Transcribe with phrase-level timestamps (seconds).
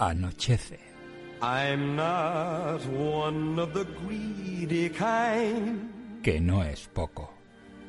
[0.00, 0.78] Anochece.
[1.42, 5.92] I'm not one of the greedy kind.
[6.22, 7.28] Que no es poco.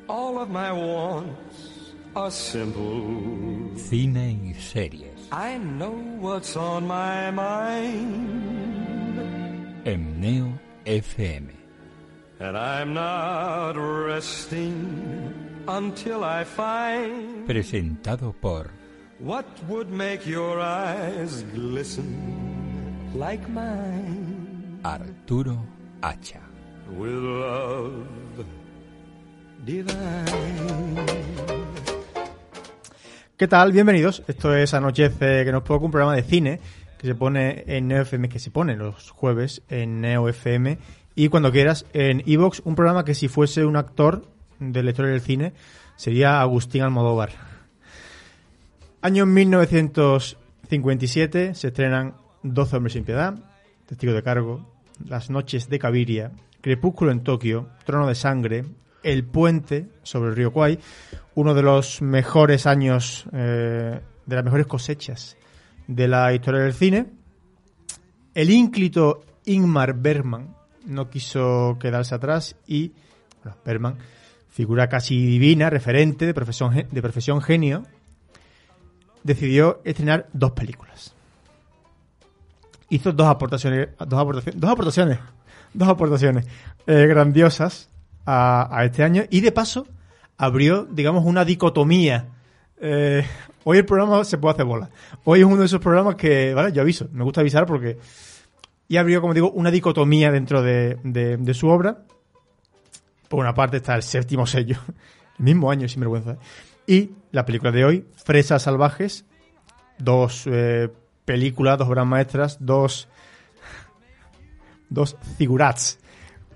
[0.08, 3.72] All of my wants are simple.
[3.76, 5.28] Cine y series.
[5.32, 8.52] I know what's on my mind.
[9.86, 10.52] En Neo
[10.84, 11.48] FM.
[12.40, 15.32] And I'm not resting
[15.66, 18.70] until I find Presentado por
[19.22, 24.80] what would make your eyes glisten like mine.
[24.84, 25.56] Arturo
[26.02, 26.40] Hacha.
[26.90, 28.44] With love
[29.64, 30.26] divine.
[33.36, 33.72] ¿Qué tal?
[33.72, 34.24] Bienvenidos.
[34.26, 36.60] Esto es Anochece, que nos poco un programa de cine
[36.98, 40.78] que se pone en Neo FM, que se pone los jueves en Neo FM
[41.14, 45.12] y cuando quieras en Evox, un programa que si fuese un actor de la historia
[45.12, 45.52] del cine
[45.96, 47.51] sería Agustín Almodóvar.
[49.04, 52.14] Año 1957 se estrenan
[52.44, 53.34] 12 hombres sin piedad,
[53.84, 54.64] Testigo de cargo,
[55.04, 58.64] Las noches de Caviria, Crepúsculo en Tokio, Trono de sangre,
[59.02, 60.78] El puente sobre el río Kwai,
[61.34, 65.36] uno de los mejores años, eh, de las mejores cosechas
[65.88, 67.06] de la historia del cine.
[68.34, 70.54] El ínclito Ingmar Bergman
[70.86, 72.92] no quiso quedarse atrás y
[73.42, 73.96] bueno, Bergman,
[74.48, 77.82] figura casi divina, referente de profesión, de profesión genio,
[79.22, 81.14] decidió estrenar dos películas.
[82.88, 85.18] Hizo dos aportaciones, dos aportaciones, dos aportaciones,
[85.72, 86.46] dos aportaciones
[86.86, 87.88] eh, grandiosas
[88.26, 89.86] a, este año y de paso
[90.36, 92.28] abrió, digamos, una dicotomía.
[92.80, 93.24] Eh,
[93.64, 94.90] hoy el programa se puede hacer bola.
[95.24, 96.72] Hoy es uno de esos programas que, ¿vale?
[96.72, 97.98] Yo aviso, me gusta avisar porque
[98.88, 102.02] y abrió, como digo, una dicotomía dentro de, de- de su obra.
[103.28, 104.76] Por una parte está el séptimo sello,
[105.38, 106.36] el mismo año, sin vergüenza.
[106.92, 109.24] Y la película de hoy, Fresas Salvajes,
[109.96, 110.90] dos eh,
[111.24, 113.08] películas, dos obras maestras, dos,
[114.90, 115.98] dos figurats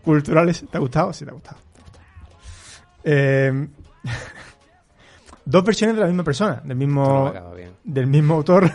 [0.04, 0.66] culturales.
[0.70, 1.14] ¿Te ha gustado?
[1.14, 1.56] Sí, te ha gustado.
[1.72, 2.04] te ha gustado.
[3.02, 3.68] Eh,
[5.46, 7.32] dos versiones de la misma persona, del mismo,
[7.82, 8.70] del mismo autor.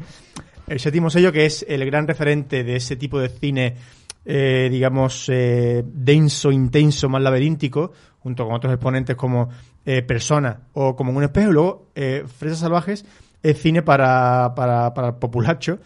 [0.66, 3.76] El séptimo sello, que es el gran referente de ese tipo de cine,
[4.24, 9.48] eh, digamos, eh, denso, intenso, más laberíntico, junto con otros exponentes como
[9.86, 11.50] eh, Persona o como en un espejo.
[11.50, 13.06] Y luego, eh, Fresas Salvajes
[13.42, 15.78] es cine para, para, para el populacho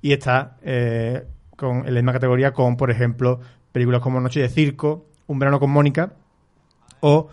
[0.00, 1.26] y está eh,
[1.56, 3.40] con, en la misma categoría con, por ejemplo,
[3.72, 6.12] películas como Noche de Circo, Un verano con Mónica
[7.00, 7.28] o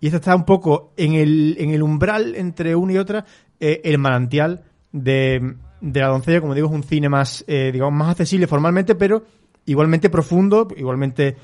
[0.00, 3.24] y esta está un poco en el, en el umbral entre una y otra,
[3.60, 7.94] eh, el manantial de, de la doncella, como digo, es un cine más, eh, digamos,
[7.94, 9.22] más accesible formalmente, pero
[9.64, 11.36] igualmente profundo, igualmente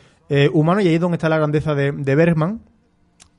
[0.53, 2.60] humano, y ahí es donde está la grandeza de, de Bergman,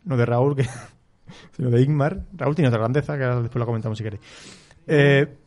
[0.10, 0.68] no de Raúl, que,
[1.56, 2.26] sino de Ingmar.
[2.34, 4.22] Raúl tiene otra grandeza, que ahora después la comentamos si queréis.
[4.88, 5.38] Eh,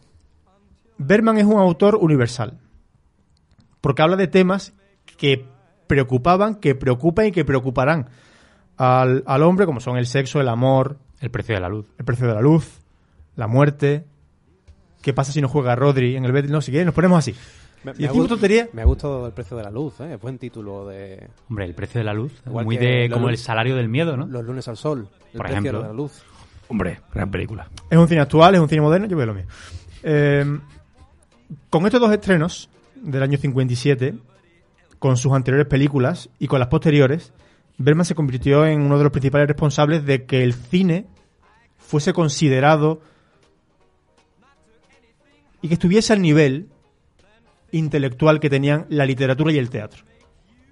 [0.96, 2.58] Bergman es un autor universal,
[3.80, 4.72] porque habla de temas
[5.18, 5.44] que
[5.88, 8.08] preocupaban, que preocupan y que preocuparán
[8.76, 11.86] al, al hombre, como son el sexo, el amor, El precio de la luz.
[11.98, 12.80] el precio de la luz,
[13.34, 14.04] la muerte.
[15.02, 16.52] ¿Qué pasa si no juega Rodri en el Betis?
[16.52, 17.34] No, si quieres, nos ponemos así.
[17.84, 20.16] Me, me ha decimos gust- tontería, me ha gustado el precio de la luz, ¿eh?
[20.20, 22.32] buen título de Hombre, el precio de la luz.
[22.46, 24.26] Igual muy de como el salario del miedo, ¿no?
[24.26, 25.82] Los lunes al sol, el Por precio ejemplo.
[25.82, 26.22] de la luz.
[26.68, 27.68] Hombre, gran película.
[27.90, 29.44] es un cine actual, es un cine moderno, yo veo lo mío.
[30.04, 30.44] Eh,
[31.68, 34.14] con estos dos estrenos del año 57,
[34.98, 37.32] con sus anteriores películas y con las posteriores,
[37.78, 41.06] Bergman se convirtió en uno de los principales responsables de que el cine
[41.78, 43.00] fuese considerado
[45.60, 46.68] y que estuviese al nivel
[47.72, 50.04] intelectual que tenían la literatura y el teatro.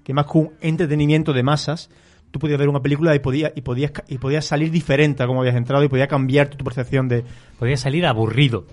[0.04, 1.90] Que más que un entretenimiento de masas,
[2.30, 5.40] tú podías ver una película y podías, y podías, y podías salir diferente a cómo
[5.40, 7.24] habías entrado y podía cambiar tu percepción de...
[7.58, 8.66] Podría salir aburrido.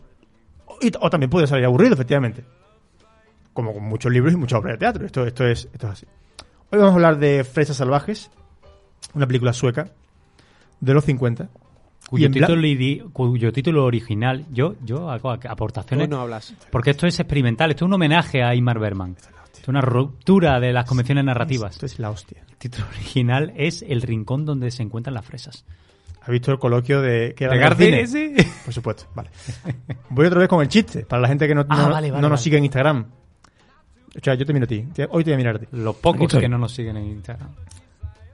[0.82, 2.44] y- o también podías salir aburrido, efectivamente.
[3.54, 5.06] Como con muchos libros y muchas obras de teatro.
[5.06, 6.06] Esto, esto, es, esto es así.
[6.70, 8.30] Hoy vamos a hablar de Fresas Salvajes,
[9.14, 9.90] una película sueca
[10.80, 11.50] de los 50.
[12.10, 16.08] Cuyo título, idi- cuyo título original, yo, yo hago ac- aportaciones.
[16.10, 16.54] Tú no hablas.
[16.72, 19.16] Porque esto es experimental, esto es un homenaje a Ingmar Bergman.
[19.18, 21.74] Esto es una ruptura de las convenciones narrativas.
[21.74, 22.44] Esto es la hostia.
[22.50, 25.66] El título original es El rincón donde se encuentran las fresas.
[26.22, 28.36] ¿Has visto el coloquio de que ¿De ese?
[28.66, 29.30] Por supuesto, vale.
[30.10, 32.12] Voy otra vez con el chiste, para la gente que no, Ah, no- vale, vale,
[32.12, 32.38] no nos vale.
[32.44, 33.06] sigue en Instagram.
[34.16, 34.86] O sea, yo te miro a ti.
[35.12, 35.66] Hoy te voy a mirar a ti.
[35.72, 37.50] Los pocos que no nos siguen en Instagram.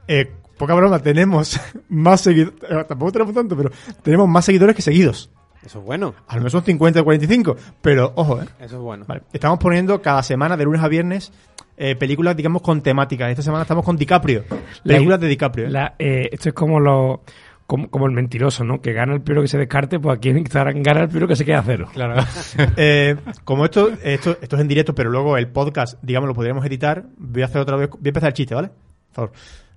[0.07, 1.59] Eh, poca broma, tenemos
[1.89, 2.59] más seguidores.
[2.87, 3.71] Tampoco tenemos tanto, pero
[4.01, 5.29] tenemos más seguidores que seguidos.
[5.65, 6.13] Eso es bueno.
[6.27, 8.45] A lo mejor son 50 o 45, pero ojo, ¿eh?
[8.59, 9.05] Eso es bueno.
[9.07, 9.21] Vale.
[9.31, 11.31] Estamos poniendo cada semana, de lunes a viernes,
[11.77, 13.29] eh, películas, digamos, con temática.
[13.29, 14.43] Esta semana estamos con DiCaprio.
[14.83, 15.67] Películas de DiCaprio.
[15.67, 15.69] ¿eh?
[15.69, 17.19] La- eh, esto es como los
[17.65, 18.81] como, como el mentiroso, ¿no?
[18.81, 21.37] Que gana el primero que se descarte, pues aquí en Instagram gana el primero que
[21.37, 21.87] se queda a cero.
[21.93, 22.21] Claro.
[22.75, 23.15] Eh,
[23.45, 27.05] como esto, esto, esto es en directo, pero luego el podcast, digamos, lo podríamos editar,
[27.17, 28.67] voy a hacer otra vez, voy a empezar el chiste, ¿vale?
[28.67, 29.31] Por favor,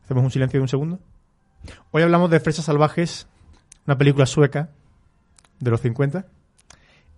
[0.06, 0.98] hacemos un silencio de un segundo.
[1.90, 3.26] Hoy hablamos de Fresas Salvajes,
[3.86, 4.70] una película sueca
[5.60, 6.24] de los 50,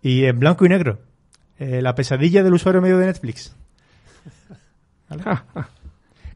[0.02, 0.98] y en blanco y negro,
[1.58, 3.54] eh, la pesadilla del usuario medio de Netflix.
[5.08, 5.22] ¿Vale?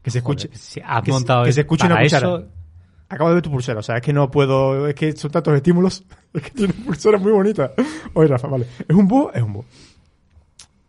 [0.01, 0.49] que se escuche.
[0.85, 2.27] Has que se- que se escuche para una cuchara.
[2.27, 2.47] eso,
[3.09, 5.53] Acabo de ver tu pulsera, o sea, es que no puedo, es que son tantos
[5.55, 6.03] estímulos,
[6.33, 7.71] es que tiene pulsera muy bonita.
[8.13, 8.67] Oye, Rafa, vale.
[8.87, 9.31] ¿Es un búho?
[9.33, 9.65] Es un búho.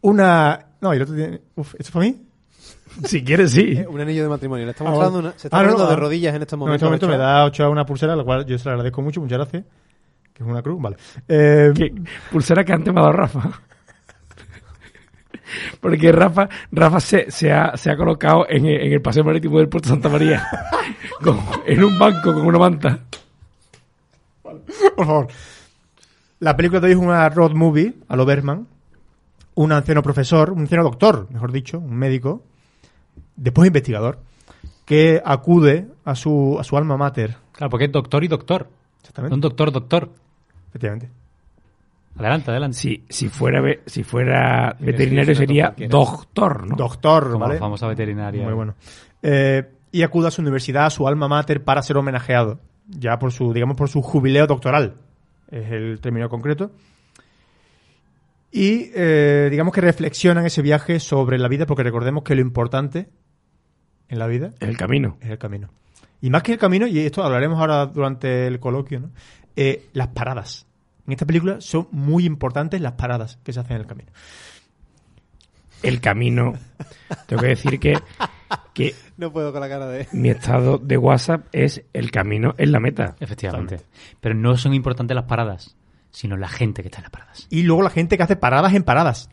[0.03, 0.67] Una...
[0.81, 1.41] No, y el otro tiene...
[1.57, 2.23] Uf, ¿esto es para mí?
[3.05, 3.73] Si quieres, sí.
[3.79, 4.65] Eh, Un anillo de matrimonio.
[4.67, 5.97] Le está Ah, una, se está Ah, no, de ah.
[5.97, 7.09] rodillas en estos No, en este momentos.
[7.09, 7.39] momento me Ochoa.
[7.41, 9.65] da 8 a una pulsera, la cual yo se la agradezco mucho, muchas gracias.
[10.33, 10.97] Que es una cruz, vale.
[11.29, 11.73] Eh,
[12.31, 13.51] pulsera que antes me ha dado Rafa.
[15.81, 19.59] Porque Rafa, Rafa se, se, ha, se ha colocado en, el- en el paseo marítimo
[19.59, 20.47] del puerto Santa María.
[21.23, 22.99] Con- en un banco con una manta.
[24.97, 25.29] por favor.
[26.41, 28.67] La película de hoy es una road movie, a lo Bergman.
[29.55, 32.43] Un anciano profesor, un anciano doctor, mejor dicho, un médico,
[33.37, 34.19] después investigador,
[34.85, 37.37] que acude a su, a su alma mater.
[37.53, 38.69] claro, porque es doctor y doctor.
[39.01, 39.35] Exactamente.
[39.35, 40.11] Un doctor, doctor.
[40.69, 41.11] Efectivamente.
[42.17, 42.77] Adelante, adelante.
[42.77, 46.77] Si, si fuera, ve- si fuera veterinario sería doctor, ¿no?
[46.77, 47.55] Doctor, Como ¿vale?
[47.55, 48.45] la famosa veterinaria.
[48.45, 48.75] Muy bueno.
[49.23, 52.59] Eh, y acude a su universidad, a su alma mater, para ser homenajeado.
[52.89, 54.95] Ya por su, digamos, por su jubileo doctoral.
[55.51, 56.71] Es el término concreto.
[58.57, 62.41] Y eh, digamos que reflexiona en ese viaje sobre la vida, porque recordemos que lo
[62.41, 63.09] importante
[64.09, 65.19] en la vida El camino.
[65.21, 65.71] es el camino.
[66.21, 69.11] Y más que el camino, y esto hablaremos ahora durante el coloquio, ¿no?
[69.57, 70.69] Eh, las paradas.
[71.05, 74.13] En esta película son muy importantes las paradas que se hacen en el camino.
[75.83, 76.53] El camino.
[77.27, 77.99] Tengo que decir que,
[78.73, 80.07] que No puedo con la cara de.
[80.13, 83.17] mi estado de WhatsApp es el camino en la meta.
[83.19, 83.81] Efectivamente.
[84.21, 85.77] Pero no son importantes las paradas,
[86.15, 87.47] sino la gente que está en las paradas.
[87.51, 89.29] Y luego la gente que hace paradas en paradas.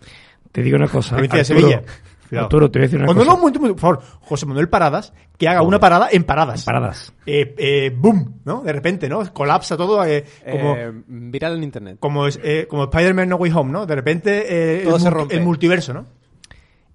[0.51, 1.12] Te digo una cosa.
[1.16, 1.81] Provincia de Sevilla.
[2.28, 2.45] Cuidado.
[2.45, 3.25] Arturo, te voy a decir una no, cosa.
[3.30, 4.01] no, momento, por favor.
[4.22, 6.63] José Manuel Paradas, que haga una parada en paradas.
[6.63, 7.13] Paradas.
[7.25, 8.62] Eh, eh, boom, ¿no?
[8.63, 9.22] De repente, ¿no?
[9.33, 11.98] Colapsa todo eh, como, Eh, viral en internet.
[12.00, 13.86] como, es- eh, como Spider-Man No Way Home, ¿no?
[13.86, 15.36] De repente eh, Todo el, se rompe.
[15.36, 16.06] el multiverso, ¿no?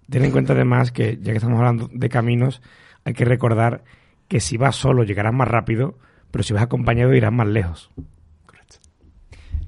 [0.09, 2.63] Ten en cuenta además que, ya que estamos hablando de caminos,
[3.05, 3.85] hay que recordar
[4.29, 5.99] que si vas solo llegarás más rápido,
[6.31, 7.91] pero si vas acompañado irás más lejos.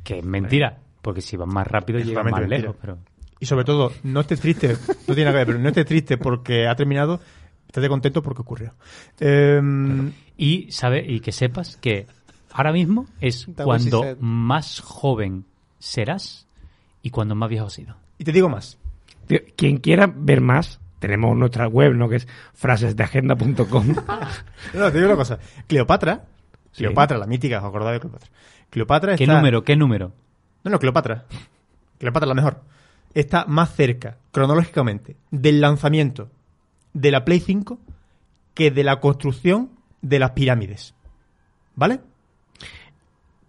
[0.08, 2.58] Que es mentira, porque si vas más rápido llegas más mentira.
[2.58, 2.76] lejos.
[2.80, 2.98] Pero
[3.40, 4.76] Y sobre todo, no estés triste,
[5.06, 7.20] no tiene nada que ver, pero no estés triste porque ha terminado,
[7.66, 8.74] estate contento porque ocurrió.
[9.20, 9.60] Eh,
[10.38, 12.06] Y, sabe, y que sepas que
[12.52, 15.44] ahora mismo es cuando más joven
[15.78, 16.46] serás
[17.02, 17.96] y cuando más viejo has sido.
[18.18, 18.78] y te digo más.
[19.56, 22.08] Quien quiera ver más, tenemos nuestra web, ¿no?
[22.08, 23.94] Que es frasesdeagenda.com.
[24.74, 25.38] No, te digo una cosa.
[25.66, 26.24] Cleopatra,
[26.72, 26.84] Sí.
[26.84, 28.28] Cleopatra, la mítica, ¿os acordáis de Cleopatra?
[28.70, 29.36] Cleopatra ¿Qué está...
[29.36, 29.64] número?
[29.64, 30.12] ¿Qué número?
[30.64, 31.24] No, no, Cleopatra.
[31.98, 32.62] Cleopatra la mejor.
[33.14, 36.30] Está más cerca, cronológicamente, del lanzamiento
[36.92, 37.78] de la Play 5
[38.54, 39.70] que de la construcción
[40.02, 40.94] de las pirámides.
[41.74, 42.00] ¿Vale?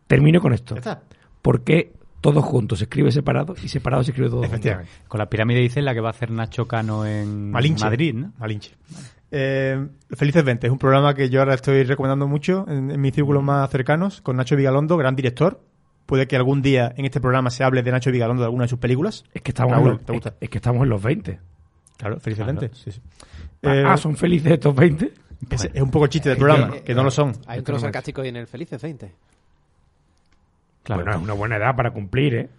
[0.08, 0.76] Termino con esto.
[0.76, 1.04] Ya está.
[1.42, 4.54] ¿Por qué todo junto se escribe separado y separado se escribe todo junto?
[4.56, 4.92] Efectivamente.
[5.08, 7.84] Con la pirámide dice la que va a hacer Nacho Cano en Malinche.
[7.86, 8.34] Madrid, ¿no?
[8.38, 8.72] Malinche.
[9.32, 13.14] Eh, Felices 20 es un programa que yo ahora estoy recomendando mucho en, en mis
[13.14, 15.62] círculos más cercanos con Nacho Vigalondo, gran director.
[16.06, 18.70] Puede que algún día en este programa se hable de Nacho Vigalondo de alguna de
[18.70, 19.24] sus películas.
[19.34, 20.30] Es que estamos, Raúl, en los, ¿te gusta?
[20.30, 21.40] es, es que estamos en los 20.
[21.98, 22.60] Claro, Felices Claro.
[22.60, 22.76] 20.
[22.78, 23.02] Sí, sí.
[23.62, 25.12] Ah, Eh, ah, ¿son felices estos 20?
[25.52, 27.34] es, es un poco el chiste del programa, Eh, que no lo son.
[27.46, 29.14] Hay un tono sarcástico en el Felices 20.
[30.96, 31.04] Claro.
[31.04, 32.50] Bueno, es una buena edad para cumplir, ¿eh?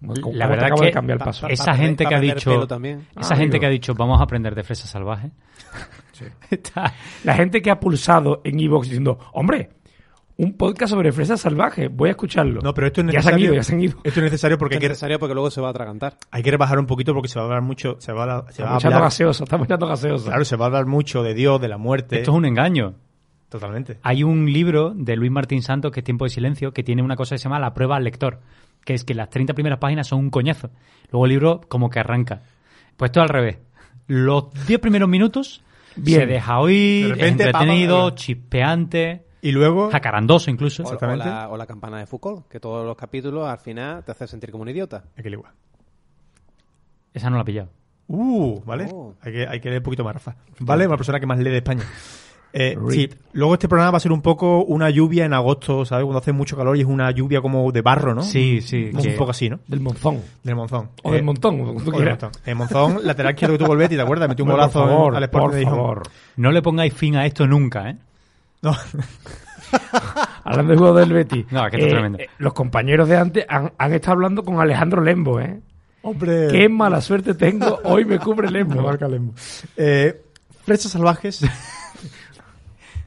[0.00, 1.46] ¿Cómo- cómo La verdad que cambiar el pa- paso.
[1.48, 3.06] pa- Esa gente que ha dicho- también.
[3.18, 3.60] Esa Ah, gente amigo.
[3.60, 5.30] que ha dicho, vamos a aprender de fresa salvaje.
[6.50, 6.92] Está-
[7.24, 9.70] La gente que ha pulsado en Evox diciendo, hombre,
[10.36, 12.60] un podcast sobre fresas salvajes, voy a escucharlo.
[12.62, 13.44] No, pero esto es ya se han necesario.
[13.46, 13.98] ido, ya se han ido.
[14.04, 16.16] Esto es necesario porque Es hay que, necesario porque luego se va a atragantar.
[16.30, 18.62] hay que rebajar un poquito porque se va a hablar mucho, se va a, se
[18.62, 20.26] va a hablar, gaseosa, estamos echando gaseosa.
[20.26, 22.18] claro, se va a hablar mucho de Dios, de la muerte.
[22.18, 22.94] Esto es un engaño.
[23.48, 23.98] Totalmente.
[24.02, 27.16] Hay un libro de Luis Martín Santos, que es Tiempo de Silencio, que tiene una
[27.16, 28.40] cosa que se llama La prueba al lector,
[28.84, 30.70] que es que las 30 primeras páginas son un coñazo.
[31.10, 32.42] Luego el libro como que arranca.
[32.96, 33.58] Pues esto al revés.
[34.06, 35.62] Los 10 primeros minutos
[35.96, 36.20] Bien.
[36.20, 40.82] se deja oír, De repente, es entretenido, chispeante, Y luego, jacarandoso incluso.
[40.82, 44.28] O, la, o la campana de Foucault, que todos los capítulos al final te hacen
[44.28, 45.04] sentir como un idiota.
[45.16, 45.52] hay que leer igual.
[47.14, 47.70] Esa no la he pillado.
[48.08, 48.88] Uh, ¿vale?
[48.92, 49.14] Oh.
[49.20, 50.36] Hay, que, hay que leer un poquito más, Rafa.
[50.60, 50.86] ¿Vale?
[50.86, 51.84] Una persona que más lee de España.
[52.52, 56.04] Eh, sí, luego este programa va a ser un poco una lluvia en agosto, ¿sabes?
[56.04, 58.22] Cuando hace mucho calor y es una lluvia como de barro, ¿no?
[58.22, 58.90] Sí, sí.
[58.92, 59.60] Un poco así, ¿no?
[59.66, 60.22] Del monzón.
[60.42, 60.88] Del Monzón.
[61.02, 62.08] O del Eh, montón, como tú o del.
[62.08, 62.30] Monzón.
[62.46, 64.28] El Monzón, lateral izquierdo que tuvo el Betis, ¿te acuerdas?
[64.30, 66.02] Metió un Bueno, golazo por favor, al Sporting por de favor.
[66.36, 67.96] No le pongáis fin a esto nunca, ¿eh?
[68.62, 68.74] No.
[70.44, 71.46] hablando del juego del Betis.
[71.50, 72.18] No, es que esto es tremendo.
[72.38, 75.60] los compañeros de antes han, han estado hablando con Alejandro Lembo, ¿eh?
[76.02, 76.48] Hombre.
[76.50, 78.82] Qué mala suerte tengo, hoy me cubre Me Lembo.
[78.82, 79.34] marca Lembo.
[79.76, 80.22] Eh,
[80.64, 81.44] Flechas salvajes.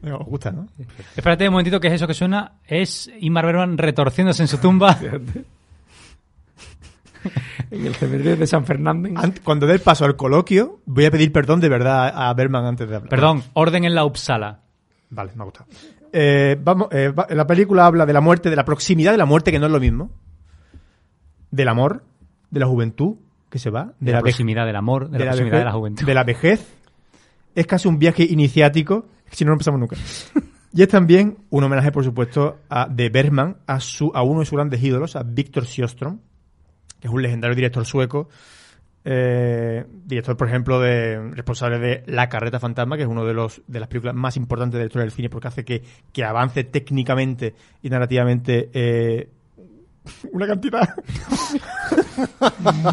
[0.04, 0.68] Os gusta, ¿no?
[1.16, 2.54] Espérate un momentito, que es eso que suena?
[2.66, 4.98] Es Ingmar Bergman retorciéndose en su tumba.
[7.70, 9.10] En el cementerio de San Fernando.
[9.44, 12.90] Cuando dé el paso al coloquio, voy a pedir perdón de verdad a Berman antes
[12.90, 13.10] de hablar.
[13.10, 14.60] Perdón, orden en la Uppsala.
[15.12, 15.68] Vale, me ha gustado.
[16.12, 19.26] Eh, vamos, eh, va- la película habla de la muerte, de la proximidad de la
[19.26, 20.10] muerte, que no es lo mismo.
[21.52, 22.04] Del amor,
[22.50, 23.16] de la juventud
[23.50, 26.06] que se va, De la, proximidad del amor, de, la proximidad vejez- de la juventud.
[26.06, 26.74] de la vejez.
[27.56, 29.96] Es casi un viaje iniciático, si no, no empezamos nunca.
[30.74, 34.46] Y es también un homenaje, por supuesto, a, de Bergman a, su, a uno de
[34.46, 36.20] sus grandes ídolos, a Víctor Sjöström,
[37.00, 38.30] que es un legendario director sueco.
[39.04, 43.62] eh, director, por ejemplo, de responsable de La Carreta Fantasma, que es uno de los
[43.68, 45.82] de las películas más importantes de la historia del cine, porque hace que,
[46.14, 49.30] que avance técnicamente y narrativamente eh,
[50.32, 50.96] una cantidad.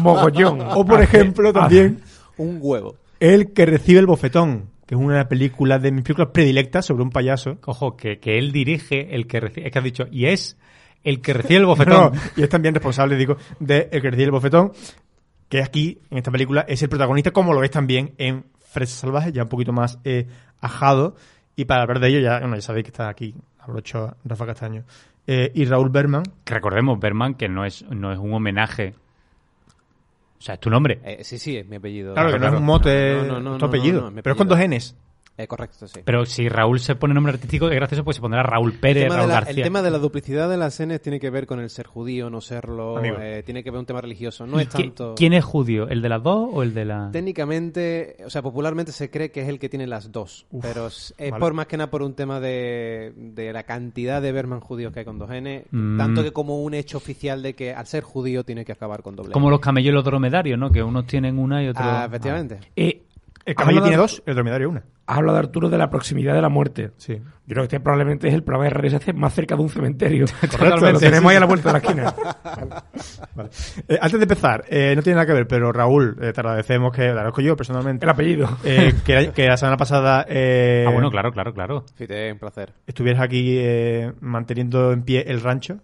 [0.01, 0.61] Mogollón.
[0.75, 2.01] O, por ejemplo, también
[2.37, 2.95] Un huevo.
[3.19, 7.11] El que recibe el bofetón, que es una película de mis películas predilectas sobre un
[7.11, 7.59] payaso.
[7.67, 9.67] Ojo, que, que él dirige el que recibe.
[9.67, 10.57] Es que has dicho, y es
[11.03, 12.13] el que recibe el bofetón.
[12.13, 14.71] No, y es también responsable, digo, de El que recibe el bofetón,
[15.47, 19.31] que aquí, en esta película, es el protagonista, como lo es también en Fresa Salvaje,
[19.31, 20.25] ya un poquito más eh,
[20.59, 21.15] ajado.
[21.55, 24.85] Y para hablar de ello, ya, bueno, ya sabéis que está aquí, abrocho Rafa Castaño.
[25.27, 28.95] Eh, y Raúl Berman, Que recordemos, Berman, que no es, no es un homenaje.
[30.39, 30.99] O sea, es tu nombre.
[31.03, 32.13] Eh, sí, sí, es mi apellido.
[32.13, 32.55] claro, que no claro.
[32.55, 34.47] es un mote, No, no, no, tu no, apellido, no, no, mi pero es con
[34.51, 34.69] apellido.
[34.69, 34.95] dos Ns.
[35.41, 36.01] Eh, correcto, sí.
[36.03, 39.29] Pero si Raúl se pone nombre artístico, es gracioso, pues se pondrá Raúl Pérez, Raúl
[39.29, 39.53] la, García.
[39.55, 42.29] el tema de la duplicidad de las Ns tiene que ver con el ser judío,
[42.29, 45.15] no serlo, eh, tiene que ver un tema religioso, no ¿Y es tanto...
[45.15, 45.87] ¿Quién es judío?
[45.87, 47.09] ¿El de las dos o el de la...?
[47.11, 50.87] Técnicamente, o sea, popularmente se cree que es el que tiene las dos, Uf, pero
[50.87, 51.31] es vale.
[51.39, 54.99] por más que nada por un tema de, de la cantidad de Berman judíos que
[54.99, 55.97] hay con dos N, Mm.
[55.97, 59.15] tanto que como un hecho oficial de que al ser judío tiene que acabar con
[59.15, 59.31] doble.
[59.31, 60.71] Como los camellos y los dromedarios, ¿no?
[60.71, 61.85] Que unos tienen una y otros...
[61.87, 62.59] Ah, efectivamente.
[62.75, 63.03] Eh,
[63.45, 64.83] El camello habla tiene de- dos, el dromedario una.
[65.07, 66.91] Has hablado, Arturo, de la proximidad de la muerte.
[66.97, 67.15] Sí.
[67.15, 69.61] Yo creo que este probablemente es el programa de radio se hace más cerca de
[69.63, 70.25] un cementerio.
[70.51, 71.39] Totalmente, Lo sí, tenemos sí, ahí a sí.
[71.39, 72.13] la vuelta de la esquina.
[73.35, 73.49] Vale.
[73.87, 76.91] Eh, antes de empezar, eh, no tiene nada que ver, pero Raúl, eh, te agradecemos
[76.91, 78.47] que, te agradezco yo personalmente, El apellido.
[78.63, 81.85] eh, que, la, que la semana pasada eh, Ah, bueno, claro, claro, claro.
[81.95, 82.73] Fíjate, un placer.
[82.85, 85.77] estuvieras aquí eh, manteniendo en pie el rancho.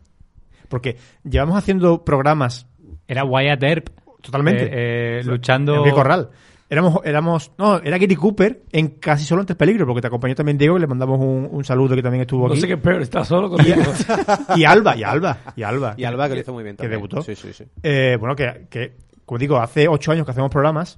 [0.69, 2.67] Porque llevamos haciendo programas
[3.07, 3.89] Era Wyatt Earp.
[4.21, 4.65] totalmente.
[4.65, 5.83] eh, eh, luchando...
[5.85, 6.29] En Corral.
[6.67, 10.57] Éramos, éramos, no, era Gary Cooper en casi solo antes peligro, porque te acompañó también
[10.57, 12.61] Diego, que le mandamos un, un saludo que también estuvo No aquí.
[12.61, 13.81] sé qué es peor, está solo contigo.
[14.55, 15.93] Y Alba, y Alba, y Alba.
[15.95, 17.21] Y Alba, que lo hizo muy bien que debutó.
[17.21, 17.65] Sí, sí, sí.
[17.83, 18.95] Eh, bueno, que, que,
[19.25, 20.97] como digo, hace ocho años que hacemos programas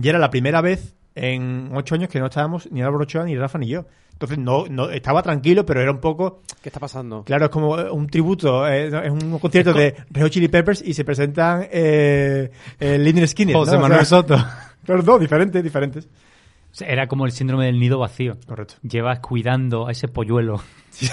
[0.00, 3.34] y era la primera vez en ocho años que no estábamos ni Álvaro Ochoa, ni
[3.36, 3.86] Rafa, ni yo.
[4.12, 6.40] Entonces, no, no estaba tranquilo, pero era un poco...
[6.62, 7.22] ¿Qué está pasando?
[7.24, 10.94] Claro, es como eh, un tributo, eh, es un concierto de Red Chili Peppers y
[10.94, 13.56] se presentan eh, eh, Skynyrd.
[13.58, 13.78] José ¿no?
[13.78, 14.38] O Manuel sea, Soto.
[14.86, 16.06] Claro, no, diferentes, diferentes.
[16.06, 18.36] O sea, Era como el síndrome del nido vacío.
[18.46, 18.74] Correcto.
[18.82, 20.60] Llevas cuidando a ese polluelo.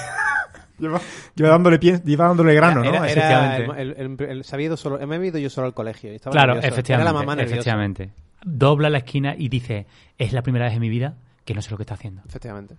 [0.80, 1.00] Lleva,
[1.36, 3.06] lleva dándole pie, lleva dándole grano, era, ¿no?
[3.06, 3.82] era- efectivamente.
[3.82, 6.12] el, el- el- el- se había ido solo, me había ido yo solo al colegio.
[6.12, 6.74] y estaba Claro, nervioso.
[6.74, 7.04] efectivamente.
[7.10, 7.54] Era la mamá nerviosa.
[7.56, 8.10] efectivamente.
[8.44, 9.86] Dobla la esquina y dice,
[10.18, 11.16] es la primera vez en mi vida
[11.46, 12.24] que no sé lo que está haciendo.
[12.28, 12.76] Efectivamente.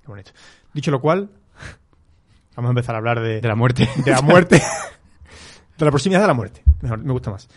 [0.00, 0.32] Qué bonito.
[0.72, 1.28] Dicho lo cual,
[2.56, 3.88] vamos a empezar a hablar de, De la muerte.
[4.04, 4.56] de la muerte.
[5.78, 6.62] de la proximidad de la muerte.
[6.80, 7.48] Mejor, me gusta más.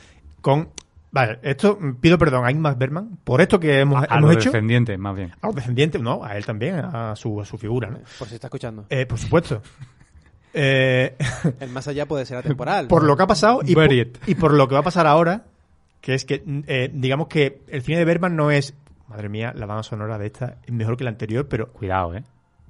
[0.42, 0.70] Con.
[1.12, 4.34] Vale, esto mm, pido perdón a Ingmar Bergman por esto que hemos, a hemos los
[4.34, 4.52] hecho.
[4.52, 5.32] descendientes, más bien.
[5.42, 8.00] A los descendientes, no, a él también, a su, a su figura, ¿no?
[8.20, 8.86] Por si está escuchando.
[8.90, 9.62] Eh, por supuesto.
[10.60, 11.16] Eh,
[11.60, 12.88] El más allá puede ser atemporal.
[12.90, 15.44] por lo que ha pasado y por, y por lo que va a pasar ahora,
[16.02, 18.74] que es que, eh, digamos que el cine de Bergman no es.
[19.08, 22.24] Madre mía, la banda sonora de esta es mejor que la anterior, pero Cuidado, ¿eh?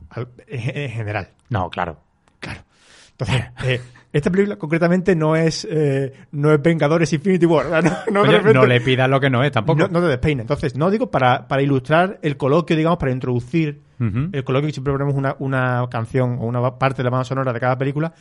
[0.09, 1.29] al- en, en general.
[1.49, 1.97] No, claro.
[2.41, 2.61] Claro.
[3.11, 3.81] Entonces, eh,
[4.17, 7.65] esta película concretamente no es eh, no es Vengadores Infinity War.
[8.11, 9.79] No, no, repente- no le pidas lo que no es tampoco.
[9.79, 10.41] no, no te despeina.
[10.41, 14.93] Entonces, no digo para, para ilustrar el coloquio, digamos, para introducir el coloquio que siempre
[14.93, 18.13] ponemos una, una canción o una parte de la banda sonora de cada película.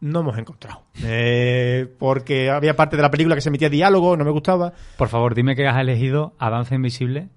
[0.00, 0.82] No hemos encontrado.
[1.04, 4.72] Eh, porque había parte de la película que se emitía diálogo, no me gustaba.
[4.96, 7.28] Por favor, dime que has elegido a Danza Invisible,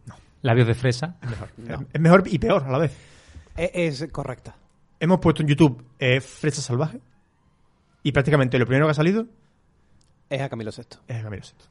[0.41, 1.15] Labios de Fresa.
[1.57, 1.85] No.
[1.93, 2.95] Es mejor y peor a la vez.
[3.57, 4.55] Es, es correcta.
[4.99, 6.99] Hemos puesto en YouTube eh, Fresa Salvaje
[8.03, 9.27] y prácticamente lo primero que ha salido
[10.29, 10.83] Es a Camilo VI.
[11.07, 11.65] es Camilo Sesto.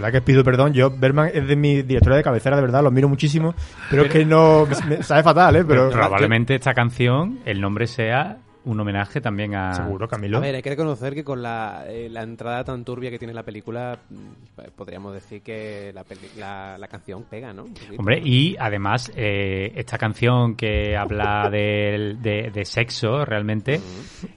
[0.00, 0.72] Verdad que pido perdón.
[0.72, 3.54] Yo, Berman es de mi directora de cabecera, de verdad, lo miro muchísimo.
[3.90, 4.66] Pero, es que no.
[4.66, 5.64] Me, me sabe fatal, ¿eh?
[5.64, 5.90] Pero.
[5.90, 9.72] Probablemente esta canción, el nombre sea un homenaje también a...
[9.72, 10.36] Seguro, Camilo.
[10.36, 13.32] A ver, hay que reconocer que con la, eh, la entrada tan turbia que tiene
[13.32, 17.66] la película, mm, podríamos decir que la, peli- la, la canción pega, ¿no?
[17.96, 23.80] Hombre, y además, eh, esta canción que habla de, de sexo, realmente,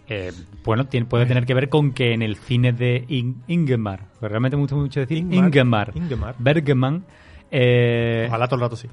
[0.08, 0.32] eh,
[0.64, 4.32] bueno, tiene- puede tener que ver con que en el cine de In- Ingmar, pues
[4.32, 6.36] realmente me gusta mucho decir Ingmar, Ingmar, Ingmar.
[6.40, 7.04] Bergman,
[7.52, 8.88] eh, Ojalá todo el rato sí.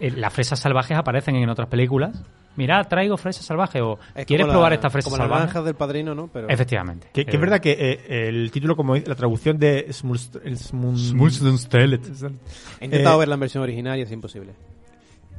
[0.00, 2.22] eh, las fresas salvajes aparecen en otras películas.
[2.56, 5.40] Mira, traigo fresas salvajes o Es ¿quieres como probar la- esta fresa Como las salvaje?
[5.40, 6.28] naranjas del padrino, ¿no?
[6.32, 6.48] Pero...
[6.50, 7.08] Efectivamente.
[7.12, 12.06] Que, que es Eh, verdad que eh, el título, como la traducción de Smulstenstelet.
[12.80, 14.52] He intentado Eh, ver la versión original y es imposible.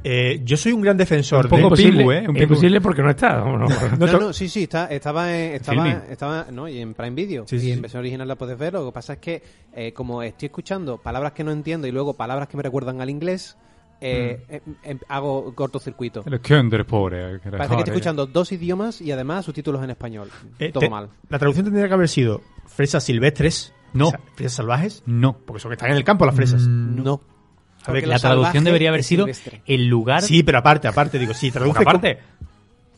[0.06, 2.26] Eh, yo soy un gran defensor Un poco de ¿eh?
[2.28, 3.38] Un imposible porque no está.
[3.40, 3.66] no, no.
[3.96, 6.02] No sí, sí, está, estaba, en, estaba, Filming.
[6.10, 7.46] estaba no, y en Prime Video.
[7.46, 7.80] Sí, sí, y en sí.
[7.80, 8.74] versión original la puedes ver.
[8.74, 9.42] Lo que pasa es que,
[9.74, 13.08] eh, como estoy escuchando palabras que no entiendo y luego palabras que me recuerdan al
[13.08, 13.56] inglés,
[14.00, 14.52] eh, Mm.
[14.70, 16.22] em- em- hago cortocircuito.
[16.26, 17.40] El Kinder, pobre.
[17.40, 20.28] que era Parece que estoy escuchando dos idiomas y además subtítulos en español.
[20.58, 21.08] Eh, Todo te- mal.
[21.28, 23.72] La traducción tendría que haber sido fresas silvestres.
[23.92, 24.10] No.
[24.34, 25.02] fresas salvajes.
[25.06, 25.36] No.
[25.46, 26.62] Porque son que están en el campo las fresas.
[26.66, 27.20] No.
[27.86, 29.62] A ver, Porque La traducción debería haber sido silvestre.
[29.66, 30.22] el lugar...
[30.22, 31.78] Sí, pero aparte, aparte, digo, sí, traduce.
[31.80, 32.18] Aparte,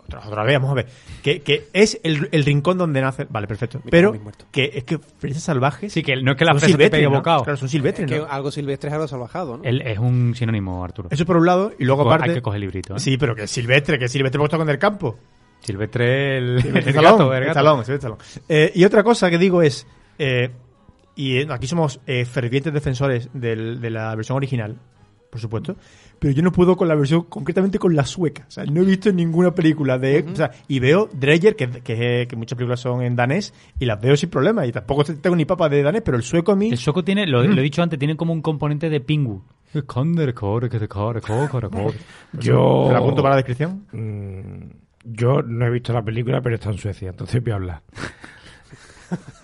[0.06, 0.86] Otra, otra vez, vamos a ver.
[1.22, 3.26] Que, que es el, el rincón donde nace.
[3.28, 3.78] Vale, perfecto.
[3.78, 4.14] Mira, Pero
[4.52, 5.92] que es que fresas salvajes.
[5.92, 7.10] sí, que no es que la son fresa te pegue ¿no?
[7.10, 7.42] bocado.
[7.44, 8.26] Claro, son Es silvestres, que ¿no?
[8.26, 9.64] algo silvestre es algo salvajado, ¿no?
[9.64, 11.08] Él es un sinónimo, Arturo.
[11.10, 12.30] Eso por un lado, y luego Co- aparte.
[12.30, 12.96] Hay que coger librito.
[12.96, 13.00] ¿eh?
[13.00, 15.18] Sí, pero que es silvestre, que es silvestre porque está con el campo.
[15.60, 17.34] Silvestre, el, el Silvestre el gato.
[17.34, 18.22] Stallone, Silvestre Stallone.
[18.48, 19.86] Eh, y otra cosa que digo es,
[20.18, 20.50] eh,
[21.16, 24.76] y eh, aquí somos eh, fervientes defensores del- de la versión original,
[25.36, 25.76] por supuesto,
[26.18, 28.46] pero yo no puedo con la versión, concretamente con la sueca.
[28.48, 30.24] O sea, no he visto ninguna película de...
[30.32, 34.00] o sea, y veo Dreyer, que, que, que muchas películas son en danés, y las
[34.00, 36.70] veo sin problema, y tampoco tengo ni papa de danés, pero el sueco a mí...
[36.70, 37.48] El sueco tiene, lo, Mm.
[37.54, 39.42] lo he dicho antes, tiene como un componente de pingu.
[39.92, 41.98] Kinder, core, que te core, core, core, core.
[42.32, 42.84] Yo.
[42.86, 43.84] ¿Te la apunto para la descripción?
[43.92, 44.70] Mm,
[45.04, 47.82] Yo no he visto la película, pero está en Suecia, entonces voy a hablar.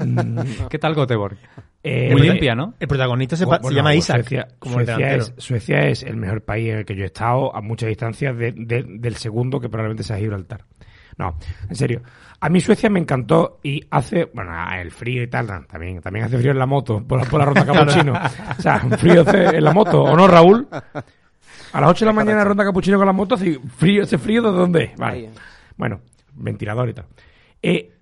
[0.00, 1.37] Mm, ¿Qué tal Göteborg?
[1.85, 2.75] Eh, Muy el- limpia, ¿no?
[2.79, 6.42] El protagonista se, pa- Bueno, se llama Isaac, Suecia, como es, Suecia es el mejor
[6.42, 9.68] país en el que yo he estado a muchas distancias de- de- del segundo que
[9.68, 10.64] probablemente sea Gibraltar.
[11.18, 11.37] No,
[11.68, 12.03] en serio.
[12.40, 16.38] A mí Suecia me encantó y hace, bueno, el frío y tal, también, también hace
[16.38, 18.12] frío en la moto, por la, por la ronda capuchino.
[18.59, 20.66] o sea, un frío en la moto, ¿o no, Raúl?
[21.73, 24.40] A las 8 de la mañana ronda capuchino con la moto, hace frío, ese frío
[24.42, 24.97] de dónde es?
[24.97, 25.31] Vale.
[25.77, 26.01] Bueno,
[26.35, 27.07] ventilador y tal.
[27.62, 27.92] Eh,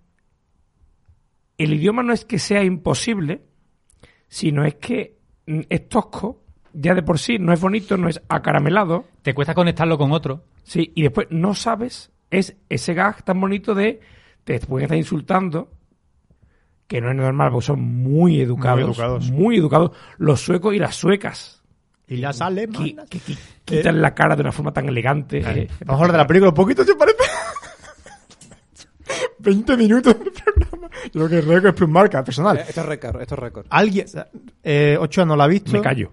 [1.58, 3.42] el idioma no es que sea imposible,
[4.30, 6.40] sino es que mm, es tosco,
[6.72, 10.44] ya de por sí, no es bonito, no es acaramelado, Te cuesta conectarlo con otro.
[10.62, 14.00] sí, y después no sabes, es ese gag tan bonito de
[14.44, 15.70] te pueden estar insultando,
[16.86, 19.30] que no es normal, porque son muy educados, Muy educados.
[19.30, 21.62] muy educados, los suecos y las suecas,
[22.08, 23.08] Y las alemanas.
[23.10, 25.38] que- que quitan la cara de una forma tan elegante.
[25.40, 27.18] eh, Vamos a hablar de la película un poquito, ¿se parece?
[29.38, 30.30] 20 minutos de
[31.12, 32.58] creo que es récord es plus marca personal.
[32.58, 33.66] Eh, Esto es récord, esto es récord.
[33.70, 34.06] Alguien,
[34.62, 35.72] eh, Ochoa no la ha visto.
[35.72, 36.12] me callo.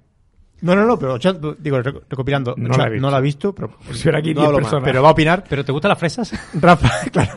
[0.61, 3.05] No, no, no, pero Ochoa, digo, reco- recopilando, No Ochoa la he visto.
[3.05, 4.83] no la ha visto, pero, Si aquí no 10 hablo más, personas.
[4.85, 5.43] pero va a opinar.
[5.47, 6.31] ¿Pero te gustan las fresas?
[6.59, 7.31] Rafa, claro.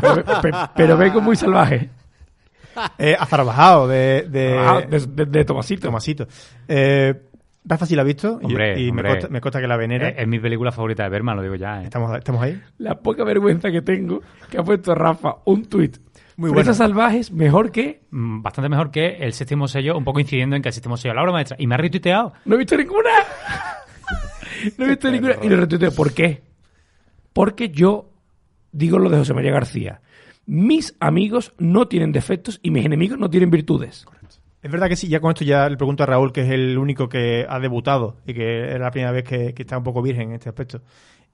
[0.00, 1.90] pero, pe- pero vengo muy salvaje.
[2.98, 5.88] Eh, azarabajado de, de, Ah, de, de- de Tomasito.
[5.88, 6.26] Tomasito.
[6.68, 7.12] Eh,
[7.64, 8.38] Rafa sí la ha visto.
[8.40, 9.02] y- Hombre, y, hombre.
[9.02, 10.08] Me, consta, me consta que la venera.
[10.08, 11.82] es, es mi película favorita de Berman, lo digo ya.
[11.82, 11.84] ¿eh?
[11.84, 12.60] estamos, estamos ahí.
[12.78, 15.98] La poca vergüenza que tengo que ha puesto Rafa un tuit.
[16.36, 16.74] Muy bueno.
[16.74, 18.02] salvajes mejor que...
[18.10, 21.14] Mm, Bastante mejor que el séptimo sello, un poco incidiendo en que el séptimo sello
[21.14, 21.56] la obra maestra.
[21.58, 22.32] Y me ha retuiteado.
[22.44, 23.10] No he visto ninguna.
[24.78, 25.36] no he visto ninguna.
[25.42, 25.92] Y lo retuiteo.
[25.92, 26.42] ¿Por qué?
[27.32, 28.10] Porque yo
[28.72, 30.00] digo lo de José María García.
[30.46, 34.06] Mis amigos no tienen defectos y mis enemigos no tienen virtudes.
[34.62, 36.78] Es verdad que sí, ya con esto ya le pregunto a Raúl, que es el
[36.78, 40.02] único que ha debutado y que es la primera vez que, que está un poco
[40.02, 40.82] virgen en este aspecto.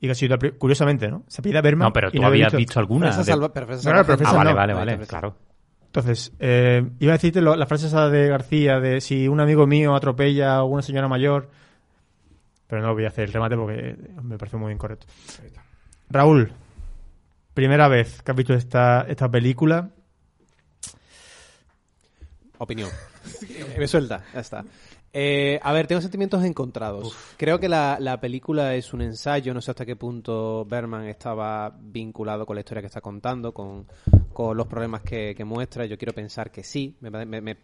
[0.00, 1.24] Y que ha sido, la pri- curiosamente, ¿no?
[1.26, 1.86] Se pide Berman.
[1.88, 3.16] No, pero tú no había habías visto alguna.
[3.16, 4.56] De- salva- pero No, no, pero Ah, vale, no.
[4.56, 5.34] vale, Vale, claro.
[5.86, 9.66] Entonces, eh, iba a decirte lo- la frase esa de García, de si un amigo
[9.66, 11.50] mío atropella a una señora mayor,
[12.68, 15.06] pero no voy a hacer el remate porque me parece muy incorrecto.
[16.10, 16.52] Raúl,
[17.54, 19.90] primera vez que has visto esta, esta película,
[22.58, 22.90] Opinión.
[23.78, 24.64] me suelta, ya está.
[25.12, 27.16] Eh, a ver, tengo sentimientos encontrados.
[27.38, 31.74] Creo que la, la película es un ensayo, no sé hasta qué punto Berman estaba
[31.80, 33.86] vinculado con la historia que está contando, con,
[34.32, 35.86] con los problemas que, que muestra.
[35.86, 37.56] Yo quiero pensar que sí, me, me- me-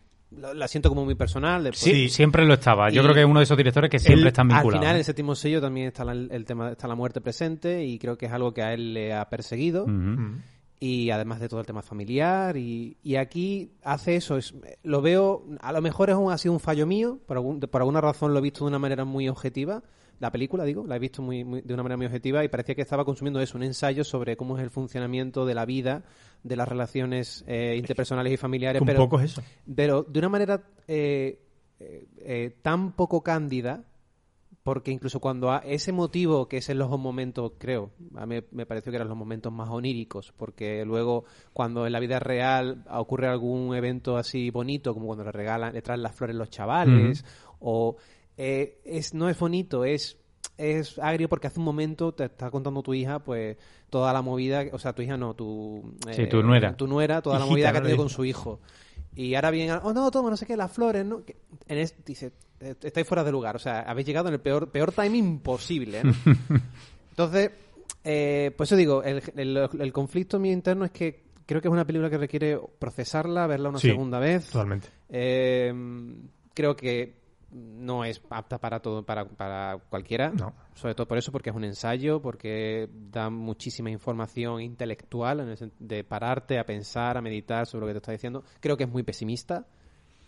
[0.54, 1.62] la siento como muy personal.
[1.64, 2.88] después- Sí, siempre lo estaba.
[2.90, 4.80] Yo Y- creo que es uno de esos directores que siempre Él, están Al vinculados.
[4.80, 7.98] final, en el séptimo sello también está la, el tema, está la muerte presente y
[7.98, 9.86] creo que es algo que a él le ha perseguido.
[10.80, 15.44] Y además de todo el tema familiar y, y aquí hace eso es, lo veo
[15.60, 18.32] a lo mejor es un, ha sido un fallo mío por, algún- por alguna razón
[18.32, 19.82] lo he visto de una manera muy objetiva
[20.20, 22.74] la película digo la he visto muy, muy- de una manera muy objetiva y parecía
[22.74, 26.02] que estaba consumiendo eso un ensayo sobre cómo es el funcionamiento de la vida
[26.42, 29.42] de las relaciones eh, interpersonales y familiares Un pero poco es eso.
[29.74, 31.40] pero de una manera eh,
[31.80, 33.84] eh, eh, tan poco cándida,
[34.64, 38.64] porque incluso cuando a ese motivo, que es en los momentos, creo, a mí me
[38.64, 43.28] pareció que eran los momentos más oníricos, porque luego cuando en la vida real ocurre
[43.28, 47.26] algún evento así bonito, como cuando le regalan, le traen las flores los chavales,
[47.60, 47.96] o
[48.38, 50.18] eh, es, no es bonito, es
[50.56, 53.56] es agrio porque hace un momento te está contando tu hija pues
[53.90, 56.76] toda la movida, o sea, tu hija no, tu eh, Sí, tu nuera.
[56.76, 58.60] tu nuera, toda la movida que ha tenido con su hijo.
[59.16, 61.24] Y ahora viene, oh no, toma, no sé qué, las flores, ¿no?
[61.24, 61.36] Que
[61.68, 64.70] en es- dice, eh, estáis fuera de lugar, o sea, habéis llegado en el peor,
[64.70, 66.02] peor timing posible.
[66.02, 66.12] ¿no?
[67.10, 67.50] Entonces,
[68.02, 71.72] eh, pues eso digo, el, el- el conflicto mío interno es que creo que es
[71.72, 74.46] una película que requiere procesarla, verla una Sí, segunda vez.
[74.50, 74.88] Totalmente.
[75.08, 75.72] Eh,
[76.54, 77.14] creo que
[77.54, 80.30] no es apta para todo, para, para cualquiera.
[80.30, 80.52] No.
[80.74, 85.72] Sobre todo por eso, porque es un ensayo, porque da muchísima información intelectual en el
[85.78, 88.42] de pararte a pensar, a meditar sobre lo que te está diciendo.
[88.60, 89.66] Creo que es muy pesimista.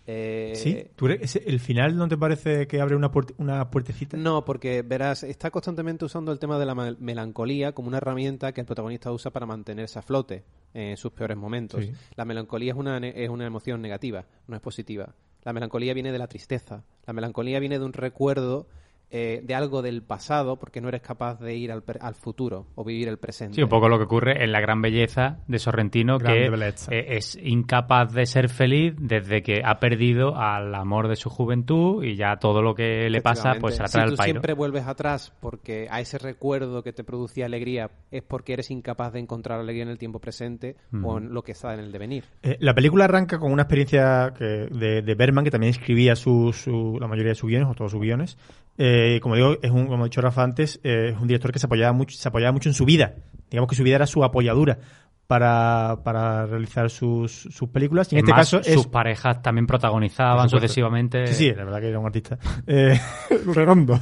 [0.09, 0.85] Eh, ¿Sí?
[0.95, 4.17] ¿Tú eres- ese- ¿El final no te parece que abre una, puerte- una puertecita?
[4.17, 8.53] No, porque verás, está constantemente usando el tema de la mel- melancolía como una herramienta
[8.53, 11.85] que el protagonista usa para mantenerse a flote en sus peores momentos.
[11.85, 11.93] Sí.
[12.15, 15.13] La melancolía es una, es una emoción negativa, no es positiva.
[15.47, 16.83] La melancolía viene de la tristeza.
[17.07, 18.67] La melancolía viene de un recuerdo
[19.11, 22.67] eh, de algo del pasado porque no eres capaz de ir al, pre- al futuro
[22.75, 23.55] o vivir el presente.
[23.55, 26.51] Sí, un poco lo que ocurre en La Gran Belleza de Sorrentino, Grande
[26.89, 31.31] que eh, es incapaz de ser feliz desde que ha perdido al amor de su
[31.31, 34.17] juventud y ya todo lo que le pasa pues se la si trae al tú
[34.17, 34.33] pairo.
[34.33, 39.13] siempre vuelves atrás porque a ese recuerdo que te producía alegría es porque eres incapaz
[39.13, 42.25] de encontrar alegría en el tiempo presente o en lo que está en el devenir.
[42.43, 46.53] Eh, la película arranca con una experiencia que, de, de Berman, que también escribía su,
[46.53, 48.37] su- la mayoría de sus guiones, o todos sus guiones.
[48.79, 51.59] Eh, como digo, es un, como ha dicho Rafa antes, eh, es un director que
[51.59, 53.15] se apoyaba mucho, se apoyaba mucho en su vida.
[53.51, 54.79] Digamos que su vida era su apoyadura
[55.27, 58.13] para, para realizar sus, sus películas.
[58.13, 58.73] Y en este caso es...
[58.73, 62.39] sus parejas también protagonizaban sucesivamente Sí, sí, la verdad que era un artista.
[62.67, 62.99] Eh,
[63.55, 63.99] redondo.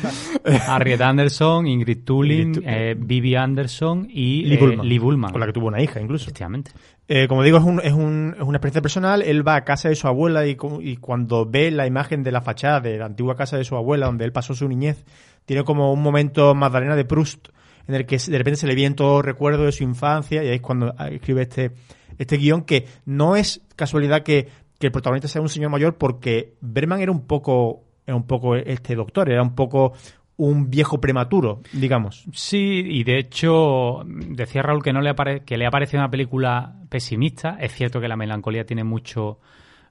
[0.66, 5.32] Harriet Anderson, Ingrid Tulin, Ingrid Tu- eh, Vivi Anderson y Lee eh, Lee Bullman.
[5.32, 6.24] Con la que tuvo una hija, incluso.
[6.24, 6.70] Efectivamente.
[7.08, 9.22] Eh, como digo, es, un, es, un- es una experiencia personal.
[9.22, 12.32] Él va a casa de su abuela y, cu- y cuando ve la imagen de
[12.32, 15.04] la fachada de la antigua casa de su abuela, donde él pasó su niñez,
[15.44, 17.48] tiene como un momento Magdalena de Proust,
[17.88, 20.54] en el que de repente se le viene todo recuerdo de su infancia y ahí
[20.56, 21.72] es cuando escribe este,
[22.16, 26.54] este guion que no es casualidad que, que el protagonista sea un señor mayor porque
[26.60, 29.94] Berman era un poco, era un poco este doctor, era un poco
[30.36, 32.24] un viejo prematuro, digamos.
[32.32, 36.10] Sí, y de hecho decía Raúl que no le apare que le ha parecido una
[36.10, 37.56] película pesimista.
[37.60, 39.38] Es cierto que la melancolía tiene mucho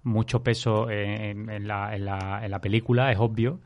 [0.04, 3.60] mucho peso en, en la, en la- en la película, es obvio.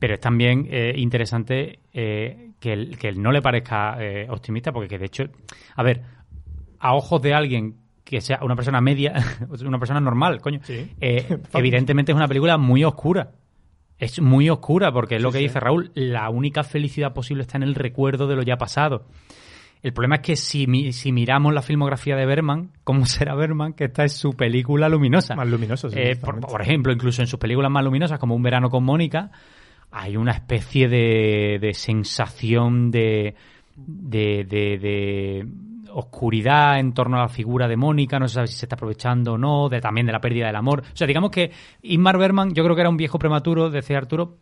[0.00, 4.72] Pero es también eh, interesante eh, que, el- que él no le parezca eh, optimista,
[4.72, 5.24] porque que de hecho,
[5.76, 6.02] a ver,
[6.80, 9.14] a ojos de alguien que sea una persona media,
[9.64, 10.90] una persona normal, coño, Sí.
[11.00, 13.30] eh, evidentemente es una película muy oscura.
[14.00, 17.62] Es muy oscura, porque es lo que dice Raúl, la única felicidad posible está en
[17.64, 19.04] el recuerdo de lo ya pasado.
[19.82, 23.72] El problema es que si, mi- si miramos la filmografía de Berman, ¿cómo será Berman?
[23.74, 25.34] Que esta es su película luminosa.
[25.36, 28.42] Más luminoso, sí, Eh, por, por ejemplo, incluso en sus películas más luminosas, como Un
[28.42, 29.30] verano con Mónica,
[29.90, 33.34] hay una especie de, de sensación de,
[33.76, 35.46] de, de- de
[35.92, 39.34] oscuridad en torno a la figura de Mónica, no se sabe si se está aprovechando
[39.34, 40.80] o no, de, también de la pérdida del amor.
[40.92, 41.50] O sea, digamos que
[41.82, 44.38] Ingmar Berman yo creo que era un viejo prematuro, decía Arturo,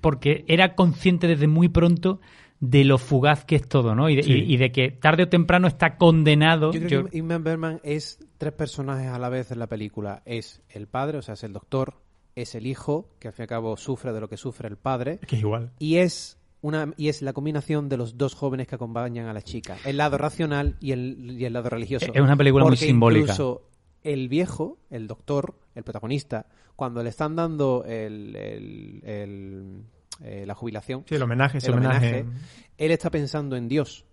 [0.00, 2.20] porque era consciente desde muy pronto
[2.60, 4.08] de lo fugaz que es todo, ¿no?
[4.10, 4.32] Y de, Sí.
[4.32, 6.72] y- y de que tarde o temprano está condenado.
[6.72, 10.22] Yo creo yo- que Ingmar Bergman es tres personajes a la vez en la película.
[10.26, 11.94] Es el padre, o sea, es el doctor,
[12.34, 14.76] es el hijo, que al fin y al cabo sufre de lo que sufre el
[14.76, 15.70] padre, Es que es igual.
[15.78, 19.42] y es una y es la combinación de los dos jóvenes que acompañan a la
[19.42, 22.06] chica, el lado racional y el, y el lado religioso.
[22.12, 23.32] Es una película muy Porque simbólica.
[23.32, 23.62] Incluso
[24.02, 29.82] el viejo, el doctor, el protagonista, cuando le están dando el, el- el-
[30.22, 32.20] eh, la jubilación, Sí, el homenaje, el homenaje.
[32.22, 32.38] homenaje,
[32.76, 34.04] él está pensando en Dios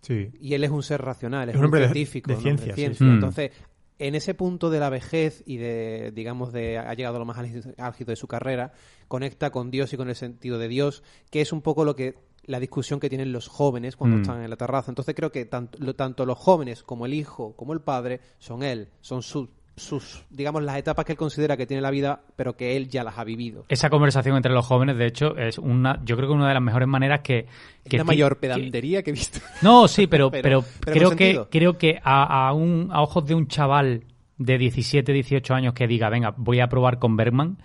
[0.00, 0.30] Sí.
[0.40, 2.42] y él es un ser racional, es, Es un un, hombre de- científico, de ¿no?
[2.42, 3.04] ciencia, sí, sí.
[3.04, 3.50] Entonces,
[3.98, 7.38] en ese punto de la vejez y de, digamos, de ha llegado a lo más
[7.38, 8.72] álgido de su carrera,
[9.08, 12.14] conecta con Dios y con el sentido de Dios, que es un poco lo que
[12.44, 14.20] la discusión que tienen los jóvenes cuando Mm.
[14.20, 14.90] están en la terraza.
[14.90, 18.62] Entonces creo que tanto, lo- tanto los jóvenes como el hijo como el padre son
[18.62, 22.56] él, son su sus, digamos, las etapas que él considera que tiene la vida, pero
[22.56, 23.66] que él ya las ha vivido.
[23.68, 26.62] Esa conversación entre los jóvenes, de hecho, es una, yo creo que una de las
[26.62, 27.46] mejores maneras que...
[27.88, 29.38] que la ti- mayor pedantería que he visto.
[29.62, 33.26] No, sí, pero, Pero- pero, pero creo, que, creo que a, a, un, a ojos
[33.26, 34.04] de un chaval
[34.38, 37.58] de 17, 18 años que diga, venga, voy a probar con Bergman,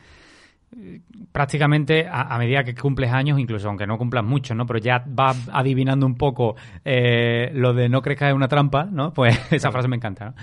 [0.77, 4.65] eh, prácticamente a, a medida que cumples años, incluso aunque no cumplas mucho, ¿no?
[4.65, 8.85] Pero ya vas adivinando un poco eh, lo de no crees que es una trampa,
[8.85, 9.13] ¿no?
[9.13, 10.33] Pues esa frase me encanta, ¿no?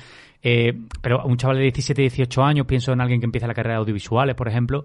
[0.42, 0.72] Eh,
[1.02, 3.80] pero un chaval de 17, 18 años, pienso en alguien que empieza la carrera de
[3.80, 4.84] audiovisuales, por ejemplo,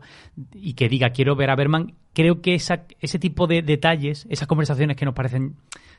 [0.53, 4.47] y que diga quiero ver a Berman, creo que esa, ese tipo de detalles, esas
[4.47, 5.55] conversaciones que nos parecen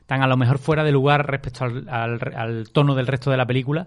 [0.06, 3.36] tan a lo mejor fuera de lugar respecto al, al- al tono del resto de
[3.36, 3.86] la película,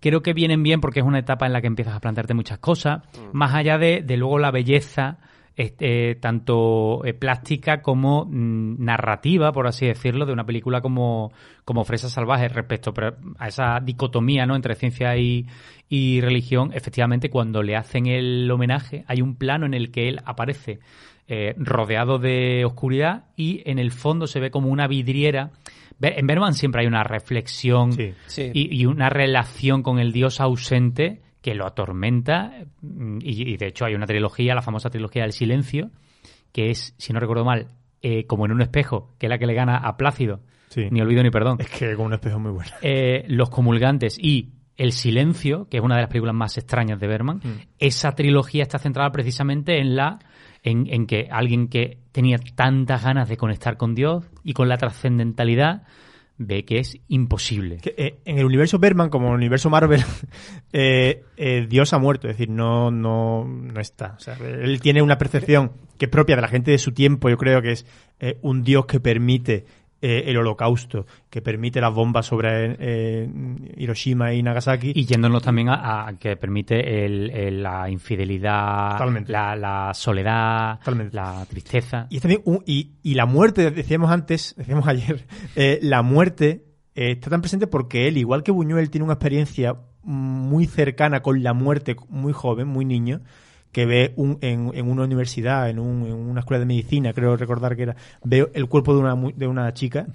[0.00, 2.58] creo que vienen bien porque es una etapa en la que empiezas a plantearte muchas
[2.58, 5.18] cosas, más allá de, de luego la belleza
[5.60, 11.32] este, tanto eh, plástica como mm, narrativa, por así decirlo, de una película como,
[11.66, 14.56] como Fresa Salvaje respecto pero, a esa dicotomía ¿no?
[14.56, 15.46] entre ciencia y,
[15.86, 16.70] y religión.
[16.72, 20.78] Efectivamente, cuando le hacen el homenaje, hay un plano en el que él aparece
[21.28, 25.50] eh, rodeado de oscuridad y en el fondo se ve como una vidriera.
[26.00, 28.14] En Berman siempre hay una reflexión Sí.
[28.26, 28.50] Sí.
[28.54, 32.52] y, y una relación con el dios ausente que lo atormenta.
[32.82, 35.90] mm, Y, y de hecho hay una trilogía, la famosa trilogía del silencio,
[36.52, 37.68] que es, si no recuerdo mal,
[38.02, 40.40] eh, como en un espejo, que es la que le gana a Plácido.
[40.68, 40.86] Sí.
[40.90, 41.58] Ni olvido ni perdón.
[41.60, 42.70] Es que con un espejo muy bueno.
[42.82, 47.06] Eh, Los comulgantes y El silencio, que es una de las películas más extrañas de
[47.08, 47.40] Berman,
[47.78, 50.18] esa trilogía está centrada precisamente en la
[50.62, 54.76] en, en que alguien que tenía tantas ganas de conectar con Dios y con la
[54.76, 55.82] trascendentalidad
[56.42, 57.78] ve que es imposible.
[57.84, 60.02] Eh, en el universo Berman, como en el universo Marvel,
[60.72, 64.16] eh, eh, Dios ha muerto, es decir, no, no, no está.
[64.40, 67.60] Él tiene una percepción que es propia de la gente de su tiempo, yo creo
[67.60, 67.86] que es
[68.40, 69.66] un Dios que permite
[70.02, 73.28] eh, el holocausto, que permite las bombas sobre eh,
[73.76, 74.92] Hiroshima y Nagasaki.
[74.94, 81.14] Y yéndonos también a, a que permite el- el- la infidelidad, la, la soledad, Totalmente.
[81.16, 82.06] la tristeza.
[82.10, 87.12] Y, también un- y, y la muerte, decíamos antes, decíamos ayer, eh, la muerte eh,
[87.12, 91.52] está tan presente porque él, igual que Buñuel, tiene una experiencia muy cercana con la
[91.52, 93.20] muerte muy joven, muy niño,
[93.72, 97.36] que ve un, en, en una universidad, en, un- en una escuela de medicina, creo
[97.36, 100.06] recordar que era, ve el cuerpo de una, de una chica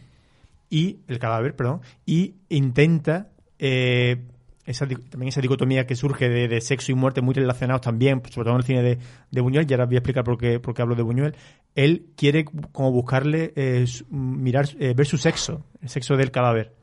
[0.70, 4.24] y el cadáver, perdón, y intenta eh,
[4.66, 8.46] esa, también esa dicotomía que surge de, de sexo y muerte muy relacionados también, sobre
[8.46, 8.98] todo en el cine
[9.32, 11.36] de, Buñuel, y ahora voy a explicar por qué, por qué hablo de Buñuel,
[11.76, 16.74] él quiere como buscarle, eh, mirar, eh, ver su sexo, el sexo del cadáver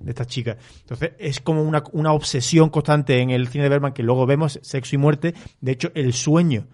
[0.00, 0.56] de esta chica.
[0.80, 4.58] Entonces es como una, una obsesión constante en el cine de Berman que luego vemos,
[4.62, 5.34] sexo y muerte.
[5.60, 6.66] De hecho, el sueño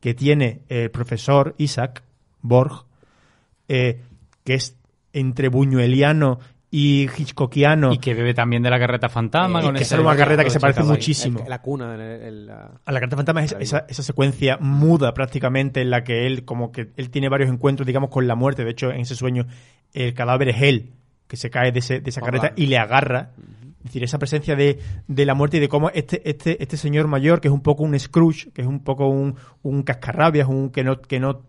[0.00, 2.02] que tiene el profesor Isaac
[2.40, 2.84] Borg,
[3.68, 4.00] eh,
[4.44, 4.76] que es
[5.12, 6.40] entre buñueliano
[6.74, 9.60] y hitchcockiano, Y que bebe también de la carreta fantasma.
[9.60, 11.40] Eh, con que sale una carreta que se parece muchísimo.
[11.44, 11.94] el- la cuna.
[11.94, 16.02] el- el- la- a la carta fantasma es esa, esa secuencia muda prácticamente en la
[16.02, 19.00] que él como que él tiene varios encuentros digamos con la muerte de hecho en
[19.02, 19.46] ese sueño
[19.92, 20.92] el cadáver es él
[21.32, 23.30] que se cae de, ese- de esa carreta y le agarra.
[23.78, 27.08] Es decir esa presencia de, de la muerte y de cómo este este este señor
[27.08, 30.68] mayor que es un poco un Scrooge que es un poco un, un cascarrabias un
[30.68, 31.46] que no que no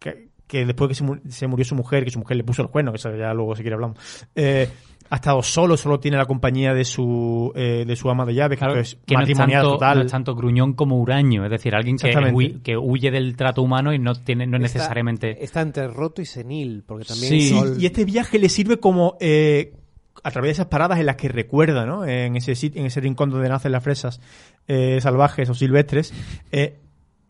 [0.00, 2.68] que, que después que se, se murió su mujer que su mujer le puso el
[2.68, 3.96] cuerno que eso ya luego si quiere hablamos
[4.34, 4.68] eh,
[5.12, 8.58] ha estado solo, solo tiene la compañía de su eh, de su ama de llaves,
[8.58, 9.98] Claro, que es que no es, matrimonial tanto, total.
[9.98, 13.92] no es tanto gruñón como huraño, es decir, alguien que, que huye del trato humano
[13.92, 17.48] y no tiene no Está- necesariamente Está entre roto y senil, porque también Sí.
[17.50, 19.74] Sol- Y este viaje le sirve como eh,
[20.24, 22.06] a través de esas paradas en las que recuerda, ¿no?
[22.06, 24.18] En ese en ese rincón donde nacen las fresas
[24.68, 26.14] eh, salvajes o silvestres,
[26.52, 26.78] eh,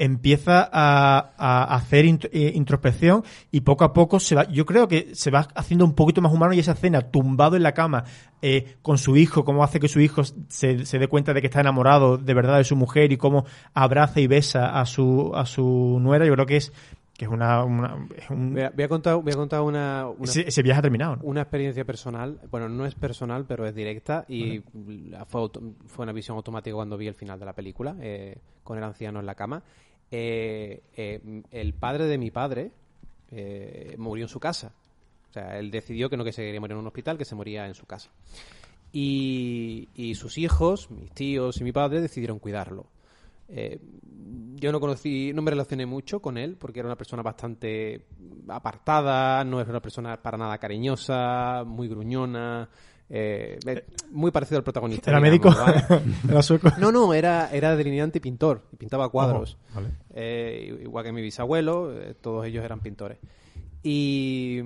[0.05, 4.89] empieza a, a hacer int- eh, introspección y poco a poco se va, yo creo
[4.89, 8.05] que se va haciendo un poquito más humano y esa escena tumbado en la cama
[8.43, 11.47] eh, con su hijo, cómo hace que su hijo se, se dé cuenta de que
[11.47, 15.47] está enamorado de verdad de su mujer y cómo abraza y besa a su a
[15.47, 16.73] su nuera, yo creo que es
[17.17, 20.09] que es una, una- es un- Voy a, voy a contar, voy a contar una,
[20.09, 21.23] una, ese, ese viaje ha terminado, ¿no?
[21.25, 22.41] una experiencia personal.
[22.51, 24.63] Bueno, no es personal, pero es directa y
[25.11, 25.49] la- fue,
[25.87, 29.21] fue una visión automática cuando vi el final de la película, eh, con el anciano
[29.21, 29.63] en la cama.
[30.15, 32.71] Eh, eh, el padre de mi padre
[33.31, 34.75] eh, murió en su casa.
[35.31, 37.35] O sea, él decidió que no que se quería morir en un hospital, que se
[37.35, 38.11] moría en su casa.
[38.93, 42.87] Y, y sus hijos, mis tíos y mi padre, decidieron cuidarlo.
[43.49, 43.79] Eh,
[44.57, 48.07] yo no conocí, no me relacioné mucho con él porque era una persona bastante
[48.49, 52.69] apartada, no era una persona para nada cariñosa, muy gruñona,
[53.15, 53.59] eh,
[54.11, 55.11] muy parecido al protagonista.
[55.11, 55.89] ¿Era digamos, médico?
[55.91, 56.03] ¿vale?
[56.31, 56.71] ¿Era sueco?
[56.79, 59.59] No, no, era, era delineante y pintor, y pintaba cuadros.
[59.75, 59.91] Vale.
[60.15, 63.19] Eh, igual que mi bisabuelo, eh, todos ellos eran pintores.
[63.83, 64.63] Y,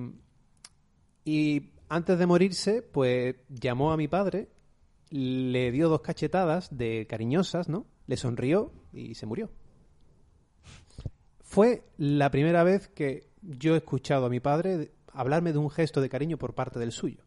[1.24, 4.48] y antes de morirse, pues llamó a mi padre
[5.10, 7.86] le dio dos cachetadas de cariñosas, ¿no?
[8.06, 9.50] Le sonrió y se murió.
[11.40, 16.00] Fue la primera vez que yo he escuchado a mi padre hablarme de un gesto
[16.00, 17.25] de cariño por parte del suyo.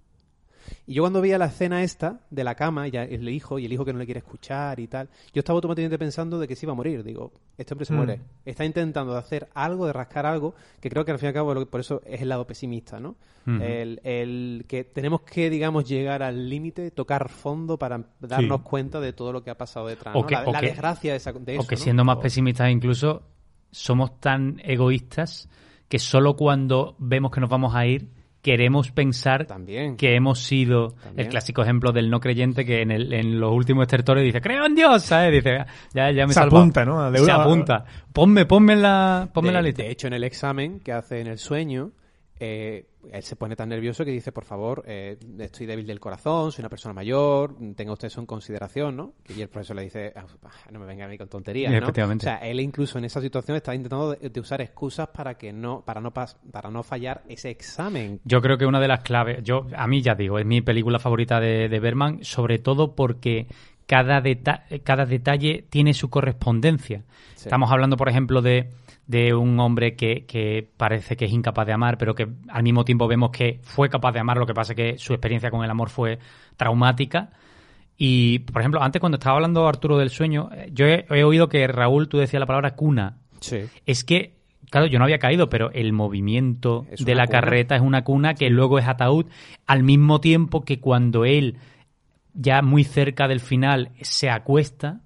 [0.87, 3.65] Y yo cuando veía la escena esta de la cama, y ya el hijo, y
[3.65, 6.55] el hijo que no le quiere escuchar y tal, yo estaba automáticamente pensando de que
[6.55, 7.03] se iba a morir.
[7.03, 7.97] Digo, este hombre se Mm.
[7.97, 8.21] muere.
[8.45, 11.33] Está intentando de hacer algo, de rascar algo, que creo que al fin y al
[11.33, 13.15] cabo, lo que- por eso es el lado pesimista, ¿no?
[13.47, 13.63] Ujú.
[13.63, 18.63] el, el que tenemos que, digamos, llegar al límite, tocar fondo para darnos Sí.
[18.63, 20.13] cuenta de todo lo que ha pasado detrás.
[20.15, 20.27] O ¿no?
[20.27, 21.61] que- la, o la que- desgracia de, esa- de eso.
[21.63, 21.81] o que ¿no?
[21.81, 23.23] siendo más O- pesimistas incluso,
[23.71, 25.49] somos tan egoístas
[25.87, 28.09] que solo cuando vemos que nos vamos a ir
[28.41, 29.97] queremos pensar También.
[29.97, 31.19] que hemos sido También.
[31.25, 34.65] el clásico ejemplo del no creyente que en, el, en los últimos estertores dice creo
[34.65, 35.31] en Dios ¿sabes?
[35.33, 36.57] dice ya, ya me Se salvado".
[36.59, 37.11] apunta, ¿no?
[37.11, 40.23] De se una- apunta ponme ponme en la ponme la lista de hecho, en el
[40.23, 41.91] examen que hace en el sueño,
[42.39, 46.51] eh, él se pone tan nervioso que dice, por favor, eh, estoy débil del corazón,
[46.51, 49.13] soy una persona mayor, tenga usted eso en consideración, ¿no?
[49.35, 50.25] Y el profesor le dice, "Ah,
[50.71, 51.87] no me venga a mí con tonterías, ¿no?
[52.23, 55.51] O sea, él incluso en esa situación está intentando de, de usar excusas para que
[55.53, 58.19] no, para no pas- para no fallar ese examen.
[58.23, 60.99] Yo creo que una de las claves, yo a mí ya digo, es mi película
[60.99, 63.47] favorita de, de Berman, sobre todo porque
[63.89, 66.99] cada, deta- cada detalle tiene su correspondencia.
[67.33, 67.45] Sí.
[67.47, 68.69] Estamos hablando, por ejemplo, de,
[69.07, 72.85] de un hombre que, que parece que es incapaz de amar, pero que al mismo
[72.85, 75.63] tiempo vemos que fue capaz de amar, lo que pasa es que su experiencia con
[75.63, 76.19] el amor fue
[76.55, 77.31] traumática.
[77.97, 81.49] Y, por ejemplo, antes cuando estaba hablando Arturo del sueño, eh, yo he, he oído
[81.49, 83.17] que Raúl, tú decías la palabra cuna.
[83.39, 83.61] Sí.
[83.87, 84.35] Es que,
[84.69, 87.39] claro, yo no había caído, pero el movimiento de la cuna.
[87.39, 89.25] carreta es una cuna que luego es ataúd,
[89.65, 91.57] al mismo tiempo que cuando él,
[92.33, 95.01] ya muy cerca del final, se acuesta,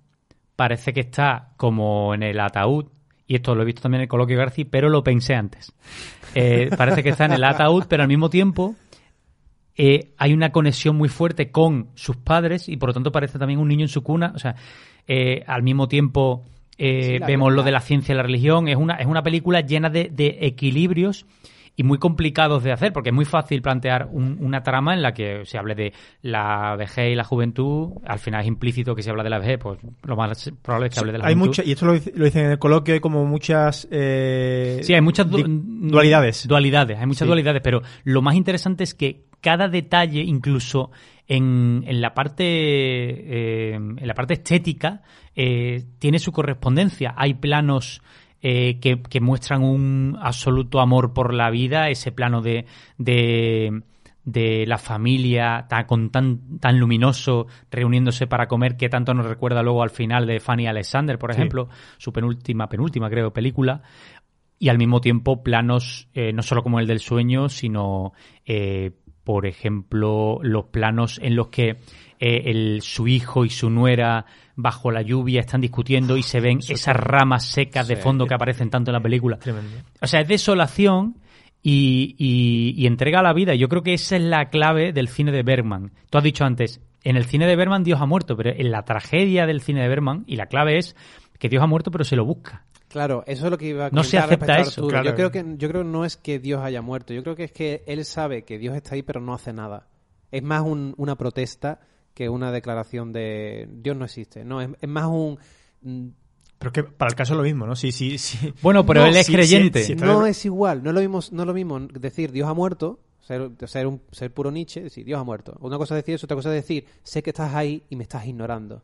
[0.56, 2.86] parece que está como en el ataúd,
[3.28, 5.74] y esto lo he visto también en el coloquio García, pero lo pensé antes.
[6.36, 8.76] Eh, parece que está en el ataúd, pero al mismo tiempo
[9.76, 13.60] eh, hay una conexión muy fuerte con sus padres y por lo tanto parece también
[13.60, 14.34] un niño en su cuna.
[14.36, 14.56] O sea,
[15.08, 16.46] eh, al mismo tiempo
[16.78, 18.68] Sí, vemos lo de la ciencia y la religión.
[18.68, 21.26] Es una, es una película llena de, de equilibrios
[21.76, 25.14] y muy complicados de hacer, porque es muy fácil plantear un- una trama en la
[25.14, 27.94] que se hable de la vejez y la juventud.
[28.06, 30.94] Al final es implícito que se habla de la vejez, pues lo más probable es
[30.94, 31.48] que hable de la hay juventud.
[31.50, 33.88] mucha, y esto lo, lo dicen en el coloquio, hay como muchas...
[33.92, 36.48] eh, Sí, hay muchas du- dualidades.
[36.48, 37.28] Dualidades, hay muchas Sí.
[37.28, 40.92] dualidades, pero lo más interesante es que cada detalle, incluso
[41.28, 45.02] en, en la parte eh, en la parte estética,
[45.36, 47.14] eh, tiene su correspondencia.
[47.18, 48.02] Hay planos
[48.44, 52.66] eh, que, que muestran un absoluto amor por la vida, ese plano de,
[52.98, 53.82] de,
[54.26, 59.64] de la familia tan, con tan, tan luminoso reuniéndose para comer que tanto nos recuerda
[59.64, 61.40] luego al final de Fanny Alexander, por Sí.
[61.40, 63.82] ejemplo, su penúltima, penúltima creo, película
[64.60, 68.14] y al mismo tiempo planos eh, no solo como el del sueño, sino,
[68.46, 68.92] eh,
[69.24, 71.78] por ejemplo, los planos en los que
[72.20, 76.60] eh, el, su hijo y su nuera bajo la lluvia están discutiendo y se ven
[76.68, 79.40] esas ramas secas de fondo que aparecen tanto en la película.
[80.02, 81.16] O sea, es desolación
[81.62, 83.56] y, y- y entrega a la vida.
[83.56, 85.92] Yo creo que esa es la clave del cine de Bergman.
[86.10, 88.84] Tú has dicho antes, en el cine de Bergman Dios ha muerto, pero en la
[88.86, 90.96] tragedia del cine de Bergman, y la clave es
[91.40, 92.66] que Dios ha muerto pero se lo busca.
[92.90, 95.06] Claro, eso es lo que iba a No se comentar acepta eso, claro.
[95.10, 97.46] Yo creo que yo creo que no es que Dios haya muerto, yo creo que
[97.46, 99.88] es que él sabe que Dios está ahí pero no hace nada.
[100.32, 101.80] Es más un- una protesta
[102.14, 104.44] que una declaración de Dios no existe.
[104.46, 105.38] No, es, es más un
[105.82, 106.08] mm,
[106.60, 107.76] Pero es que para el caso es lo mismo, ¿no?
[107.76, 108.54] Sí, sí, sí.
[108.62, 109.84] Bueno, pero No, él es sí, creyente.
[109.84, 109.96] sí, sí.
[110.06, 113.00] no es igual, no es lo mismo, no es lo mismo decir Dios ha muerto,
[113.20, 115.56] ser, ser un ser puro Nietzsche, decir Dios ha muerto.
[115.62, 118.04] Una cosa es decir eso, otra cosa es decir sé que estás ahí y me
[118.04, 118.84] estás ignorando.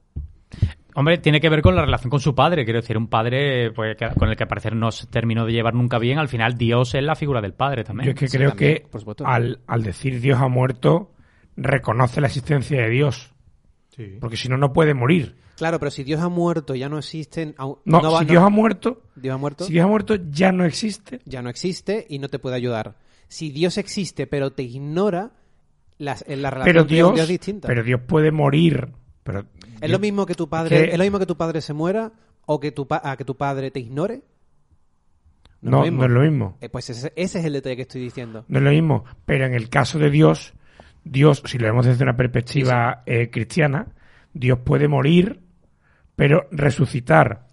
[0.95, 2.65] Hombre, tiene que ver con la relación con su padre.
[2.65, 5.53] Quiero decir, un padre pues, que- con el que al parecer no se terminó de
[5.53, 6.17] llevar nunca bien.
[6.17, 8.07] Al final, Dios es la figura del padre también.
[8.07, 9.25] Yo es que Sí, creo también, que por supuesto.
[9.25, 11.11] al, al decir Dios ha muerto,
[11.61, 13.33] reconoce la existencia de Dios.
[13.95, 14.17] Sí.
[14.19, 15.35] Porque si no, no puede morir.
[15.57, 17.53] Claro, pero si Dios ha muerto, ya no existen.
[17.85, 19.65] No, va- si Dios ha muerto, Dios ha muerto.
[19.65, 21.19] si Dios ha muerto, ya no existe.
[21.25, 22.95] ya no existe y no te puede ayudar.
[23.27, 25.31] Si Dios existe pero te ignora,
[25.97, 27.67] las, en la relación Pero con Dios, Dios es distinta.
[27.67, 28.87] pero Dios puede morir.
[29.23, 29.45] Pero
[29.81, 32.13] es lo mismo que tu padre, que- es lo mismo que tu padre se muera
[32.45, 34.21] o que tu pa- a que tu padre te ignore.
[35.61, 36.57] no, es lo no es lo mismo.
[36.61, 38.45] Eh, pues ese, ese es el detalle que estoy diciendo.
[38.47, 39.03] No es lo mismo.
[39.25, 40.53] Pero en el caso de Dios,
[41.09, 43.87] Dios, si lo vemos desde una perspectiva eh, cristiana,
[44.33, 45.39] Dios puede morir,
[46.15, 47.47] pero resucitar.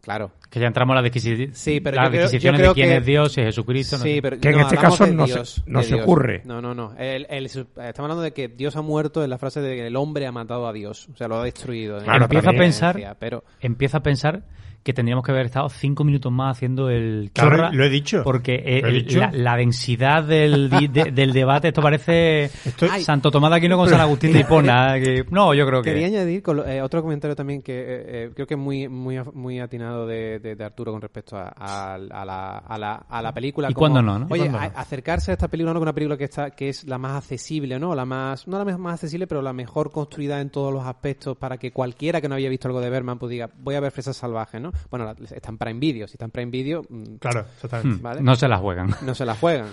[0.00, 0.32] Claro.
[0.50, 2.96] Que ya entramos en las, disquisi- Sí, pero las creo- disquisiciones creo de quién que-
[2.96, 3.98] es Dios, si es Jesucristo.
[3.98, 4.22] no Sí, sé.
[4.22, 6.42] pero Que en no, este caso no se- Dios, no de se ocurre.
[6.46, 6.94] No, no, no.
[6.98, 9.96] El- el- estamos hablando de que Dios ha muerto en la frase de que el
[9.96, 11.08] hombre ha matado a Dios.
[11.12, 11.98] O sea, lo ha destruido.
[12.02, 14.42] Claro, empieza a pensar, Pero empieza a pensar
[14.82, 17.70] que tendríamos que haber estado cinco minutos más haciendo el Claro, chorra.
[17.72, 18.22] lo he dicho.
[18.24, 19.18] Porque eh, he dicho.
[19.18, 23.76] La, la densidad del, di- de- del debate, esto parece Estoy- Santo Tomás de Aquino
[23.76, 24.94] con San Agustín de Hipona.
[24.98, 25.90] que- no, yo creo que...
[25.92, 29.18] Quería añadir con eh, otro comentario también que eh, eh, creo que es muy muy
[29.34, 33.22] muy atinado de, de- de Arturo con respecto a, a- a la, a, la, a
[33.22, 33.68] la película.
[33.70, 34.26] ¿Y como, cuándo no, no?
[34.30, 34.78] Oye, ¿Y cuándo a- no?
[34.78, 37.78] acercarse a esta película no con una película que está que es la más accesible,
[37.78, 37.94] ¿no?
[37.94, 41.36] La más no la más- más accesible, pero la mejor construida en todos los aspectos
[41.36, 43.92] para que cualquiera que no había visto algo de Berman pues diga, voy a ver
[43.92, 44.72] Fresas Salvajes, ¿no?
[44.90, 47.98] Bueno, la- están para Video, si están para Video, mm, Claro, exactamente.
[47.98, 48.20] Hmm, ¿vale?
[48.22, 48.90] No se la juegan.
[49.04, 49.68] no se la juegan.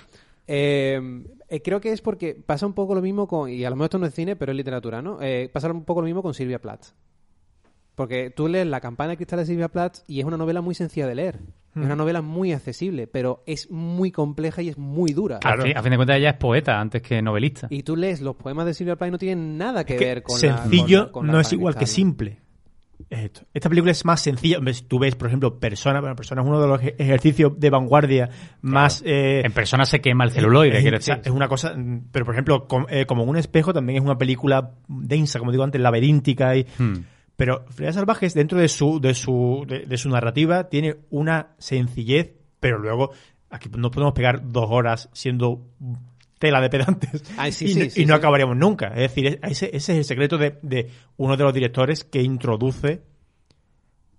[0.47, 3.75] Eh, eh, creo que es porque pasa un poco lo mismo con, y a lo
[3.75, 5.17] mejor esto no es cine, pero es literatura, ¿no?
[5.21, 6.87] Eh, pasa un poco lo mismo con Silvia Plath.
[7.95, 10.75] Porque tú lees La campana de cristal de Silvia Plath y es una novela muy
[10.75, 11.39] sencilla de leer.
[11.75, 15.39] Es una novela muy accesible, pero es muy compleja y es muy dura.
[15.43, 17.67] A, fin, a fin de cuentas ella es poeta antes que novelista.
[17.69, 20.05] Y tú lees los poemas de Silvia Plath y no tienen nada que, Es que
[20.05, 22.39] ver con la- sencillo la- con no es igual que simple.
[23.09, 23.41] Esto.
[23.53, 24.59] Esta película es más sencilla.
[24.87, 25.99] Tú ves, por ejemplo, Persona.
[25.99, 28.29] Bueno, Persona es uno de los ej- ejercicios de vanguardia
[28.61, 29.03] más...
[29.05, 31.21] eh, En persona se quema el celuloide, es, quiero es- decir.
[31.23, 31.73] es una cosa...
[31.75, 35.51] mm, Pero, por ejemplo, com- eh, como un espejo también es una película densa, como
[35.51, 36.65] digo antes, laberíntica y...
[36.77, 37.03] Hmm.
[37.37, 42.31] Pero Fridas Salvajes, dentro de su, de su, de, de su narrativa, tiene una sencillez,
[42.61, 43.11] pero luego
[43.49, 45.61] aquí no podemos pegar dos horas siendo
[46.39, 48.87] tela de pedantes Ay, sí, y, sí, y no acabaríamos nunca.
[48.89, 52.21] Es decir, es- ese, ese es el secreto de, de uno de los directores que
[52.21, 53.01] introduce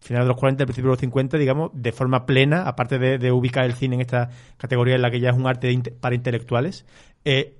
[0.00, 3.18] final de los 40, al principio de los 50, digamos, de forma plena, aparte de,
[3.18, 5.90] de ubicar el cine en esta categoría en la que ya es un arte inte-
[5.92, 6.86] para intelectuales,
[7.24, 7.56] eh,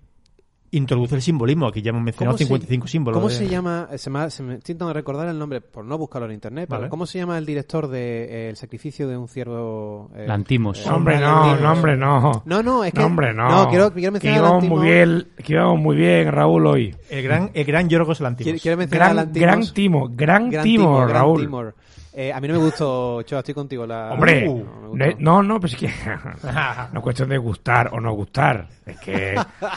[0.77, 1.67] introduce el simbolismo.
[1.67, 3.17] Aquí ya hemos mencionado ¿Cómo se- 55 símbolos.
[3.19, 3.89] ¿Cómo de- se llama?
[3.97, 6.67] Se me, se me estoy intentando recordar el nombre por no buscarlo en internet.
[6.69, 6.91] pero Vale.
[6.91, 10.11] ¿Cómo se llama el director de eh, El sacrificio de un ciervo?
[10.17, 10.81] eh, Lantimos.
[10.85, 11.61] eh, No, hombre, no, Lantimos?
[11.61, 12.43] no, hombre, no.
[12.45, 13.01] No, no, es que.
[13.01, 13.49] No, hombre, no.
[13.49, 14.79] No, quiero, quiero que mencionar a íbamos Lantimos.
[14.79, 16.95] muy bien, que íbamos muy bien, Raúl, hoy.
[17.11, 18.45] El gran, el gran Yorgos Lanthimos.
[18.47, 19.47] Quiero, quiero mencionar a Gran, Lantimos.
[19.49, 21.41] gran timo, gran, Gran timo, Timor, Gran Raúl.
[21.43, 21.75] Timor.
[22.19, 23.87] Eh, a mí no me gustó, Choa, estoy contigo.
[23.87, 24.11] La...
[24.13, 25.87] Hombre, no, no, es- no, no, pues es que
[26.93, 28.69] no es cuestión de gustar o no gustar.
[28.87, 29.35] Es que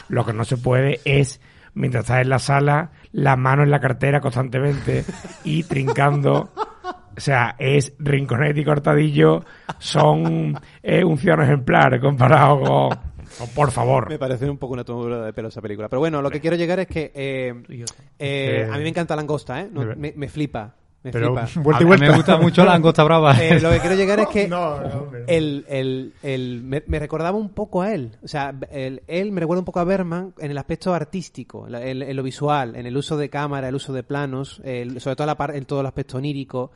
[0.08, 1.38] lo que no se puede es,
[1.74, 5.04] mientras estás en la sala, la mano en la cartera constantemente
[5.44, 6.50] y trincando.
[7.14, 9.44] O sea, es Rinconet y Cortadillo
[9.78, 12.88] son eh, un ciudadano ejemplar comparado con...
[12.88, 14.08] con- por favor.
[14.08, 15.90] Me parece un poco una tomadura de pelo esa película.
[15.90, 17.84] Pero bueno, lo que quiero llegar es que eh, eh,
[18.18, 19.68] Eh, a mí me encanta Langosta, ¿eh?
[19.70, 20.74] No, me flipa.
[21.02, 21.48] Me Pero flipa.
[21.62, 22.06] vuelta y A- a mí vuelta.
[22.10, 23.34] me gusta mucho la langosta brava.
[23.42, 25.26] Eh, lo que quiero llegar es que No, no, hombre, no.
[25.28, 28.16] el, el, el- me, me recordaba un poco a él.
[28.22, 32.02] O sea, el- él me recuerda un poco a Berman en el aspecto artístico, en,
[32.02, 35.26] en lo visual, en el uso de cámara, el uso de planos, el- sobre todo
[35.26, 36.70] la par- en todo el aspecto onírico.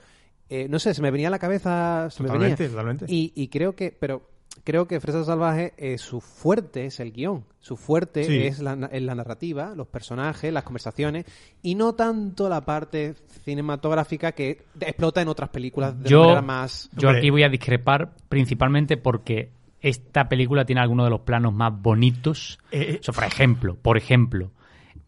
[0.48, 2.08] Eh, no sé, se me venía a la cabeza.
[2.10, 2.70] Se me Totalmente, venía.
[2.76, 3.04] totalmente.
[3.08, 4.22] Y, y creo que, pero
[4.62, 7.44] creo que Fresa Salvaje, eh, su fuerte es el guion.
[7.60, 8.42] Su fuerte Sí.
[8.42, 11.24] es la, na- es la narrativa, los personajes, las conversaciones,
[11.62, 16.90] y no tanto la parte cinematográfica que explota en otras películas de Yo- manera más.
[16.96, 19.50] Yo aquí voy a discrepar principalmente porque
[19.80, 22.58] esta película tiene algunos de los planos más bonitos.
[22.70, 24.50] Eh, O sea, por ejemplo, por ejemplo,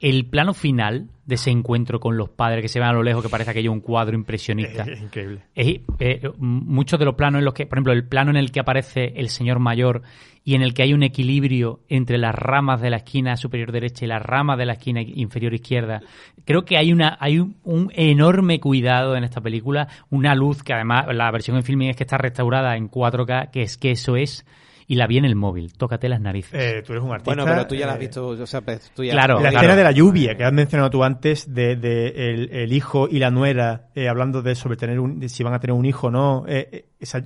[0.00, 3.22] el plano final de ese encuentro con los padres que se ven a lo lejos
[3.22, 4.84] que parece aquello un cuadro impresionista.
[4.84, 5.40] Es increíble.
[5.54, 8.52] Es- eh, muchos de los planos en los que, por ejemplo, el plano en el
[8.52, 10.02] que aparece el señor mayor
[10.44, 14.04] y en el que hay un equilibrio entre las ramas de la esquina superior derecha
[14.04, 16.00] y las ramas de la esquina inferior izquierda,
[16.44, 20.72] creo que hay una hay un, un enorme cuidado en esta película, una luz que
[20.74, 24.14] además la versión en filming es que está restaurada en 4K, que es que eso
[24.16, 24.46] es
[24.88, 25.72] y la vi en el móvil.
[25.72, 26.52] Tócate las narices.
[26.54, 27.30] Eh, tú eres un artista.
[27.34, 29.50] Bueno, pero tú ya la has eh, visto, o sea, pues, tú ya Claro, La
[29.50, 29.56] claro.
[29.58, 33.18] escena de la lluvia que has mencionado tú antes, de, de el, el hijo y
[33.18, 36.06] la nuera, eh, hablando de sobre tener un, de si van a tener un hijo
[36.06, 37.22] o no, eh, eh, esa-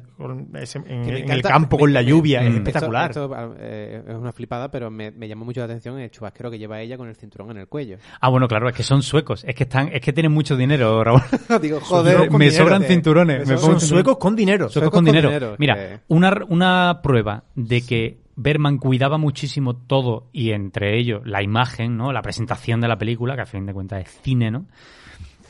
[0.54, 3.10] ese- en, el campo me- con la lluvia, me- es espectacular.
[3.10, 6.58] esto, eh, es una flipada, pero me, me llamó mucho la atención el chubasquero que
[6.58, 7.96] lleva ella con el cinturón en el cuello.
[8.20, 11.02] Ah, bueno, claro, es que son suecos, es que están es que tienen mucho dinero,
[11.04, 11.20] Raúl.
[11.62, 14.68] Digo, joder, me sobran cinturones, Son suecos con dinero.
[14.68, 15.28] Suecos Suecos con con dinero.
[15.28, 21.22] dinero, Mira, que- una, una prueba de que Berman cuidaba muchísimo todo y entre ellos
[21.26, 22.12] la imagen, ¿no?
[22.12, 24.66] La presentación de la película, que a fin de cuentas es cine, ¿no?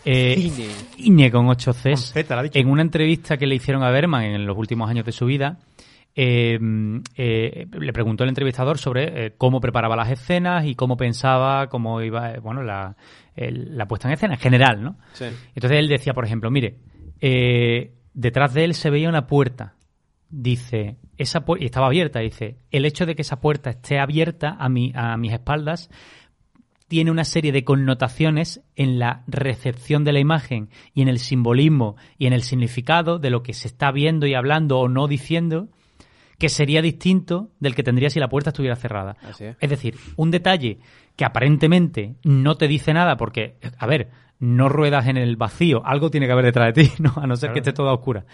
[0.05, 0.69] Eh, Cine.
[0.97, 2.13] Cine con 8 Con Cs.
[2.61, 5.59] En una entrevista que le hicieron a Berman en los últimos años de su vida,
[6.17, 6.59] eh,
[7.17, 12.01] eh, le preguntó el entrevistador sobre eh, cómo preparaba las escenas y cómo pensaba, cómo
[12.03, 12.97] iba, bueno, la,
[13.37, 14.97] el- la puesta en escena en general, ¿no?
[15.13, 15.27] Sí.
[15.55, 16.77] Entonces él decía, por ejemplo, mire,
[18.15, 19.75] detrás de él se veía una puerta.
[20.31, 24.69] Dice, esa y estaba abierta, dice, el hecho de que esa puerta esté abierta a,
[24.69, 25.91] mi, a mis espaldas
[26.87, 31.97] tiene una serie de connotaciones en la recepción de la imagen y en el simbolismo
[32.19, 35.69] y en el significado de lo que se está viendo y hablando o no diciendo
[36.39, 39.17] que sería distinto del que tendría si la puerta estuviera cerrada.
[39.29, 39.41] Es.
[39.61, 40.79] Es decir, un detalle
[41.15, 44.11] que aparentemente no te dice nada porque, a ver,
[44.41, 47.13] no ruedas en el vacío, algo tiene que haber detrás de ti, ¿no?
[47.17, 48.25] A no ser que esté toda oscura.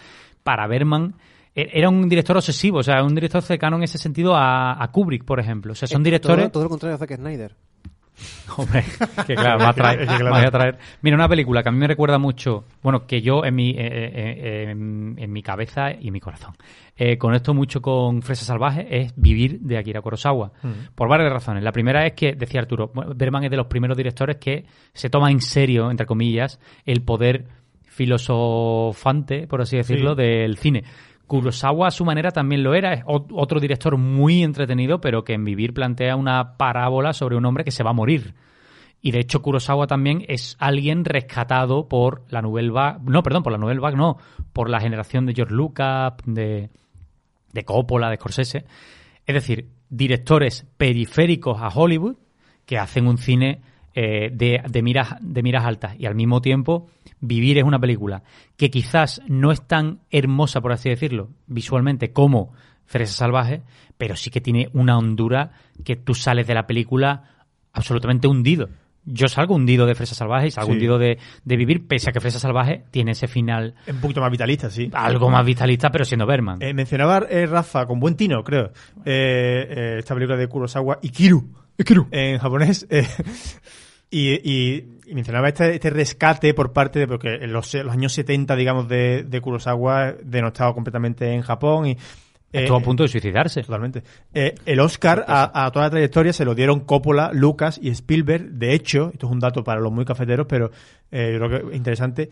[0.44, 1.16] Para Berman
[1.56, 5.24] era un director obsesivo, o sea, un director cercano en ese sentido a, a Kubrick,
[5.24, 5.72] por ejemplo.
[5.72, 6.44] O sea, son directores...
[6.44, 7.56] Todo, todo lo contrario de Zack Snyder.
[8.56, 8.82] Hombre,
[9.26, 10.30] que claro, va a traer, Es que claro.
[10.34, 10.78] va a traer.
[11.02, 13.74] Mira, una película que a mí me recuerda mucho, bueno, que yo en mi, eh,
[13.76, 16.54] eh, eh, en, en mi cabeza y en mi corazón
[16.96, 20.50] eh, conecto mucho con Fresa Salvaje, es Vivir de Akira Kurosawa.
[20.94, 21.62] Por varias razones.
[21.62, 25.30] La primera es que, decía Arturo, Berman es de los primeros directores que se toma
[25.30, 27.44] en serio, entre comillas, el poder
[27.84, 30.22] filosofante, por así decirlo, Sí.
[30.22, 30.84] del cine.
[31.26, 35.32] Kurosawa a su manera también lo era, es ot- otro director muy entretenido, pero que
[35.34, 38.34] en Vivir plantea una parábola sobre un hombre que se va a morir.
[39.02, 43.52] Y de hecho Kurosawa también es alguien rescatado por la Nouvelle Vague, no, perdón, por
[43.52, 44.18] la Nouvelle Vague no,
[44.52, 46.70] por la generación de George Lucas, de,
[47.52, 48.64] de Coppola, de Scorsese.
[49.26, 52.16] Es decir, directores periféricos a Hollywood
[52.64, 53.60] que hacen un cine
[53.98, 56.86] eh, de, de miras, de miras altas y al mismo tiempo
[57.18, 58.22] Vivir es una película
[58.58, 62.52] que quizás no es tan hermosa, por así decirlo, visualmente como
[62.84, 63.62] Fresa Salvaje,
[63.96, 68.68] pero sí que tiene una hondura que tú sales de la película absolutamente hundido.
[69.06, 70.72] Yo salgo hundido de Fresa Salvaje y salgo Sí.
[70.74, 74.30] hundido de, de Vivir, pese a que Fresa Salvaje tiene ese final un poquito más
[74.30, 74.90] vitalista, sí.
[74.92, 76.60] algo más vitalista, pero siendo Berman.
[76.60, 78.72] Eh, mencionaba eh, Rafa, con buen tino, creo,
[79.06, 81.44] eh, eh, esta película de Kurosawa, Ikiru,
[82.10, 83.06] en japonés, eh,
[84.10, 88.12] y, y- y mencionaba este, este rescate por parte de, porque en los, los años
[88.12, 91.90] 70, digamos, de, de Kurosawa, denostado completamente en Japón, y...
[91.92, 91.98] eh,
[92.52, 93.62] Estuvo a punto de suicidarse.
[93.62, 94.02] Totalmente.
[94.34, 98.50] Eh, el Oscar a, a toda la trayectoria se lo dieron Coppola, Lucas y Spielberg.
[98.52, 100.72] De hecho, esto es un dato para los muy cafeteros, pero
[101.12, 102.30] eh, yo creo que es interesante.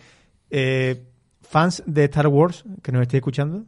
[0.50, 1.00] Eh,
[1.42, 3.64] fans de Star Wars que nos estéis escuchando,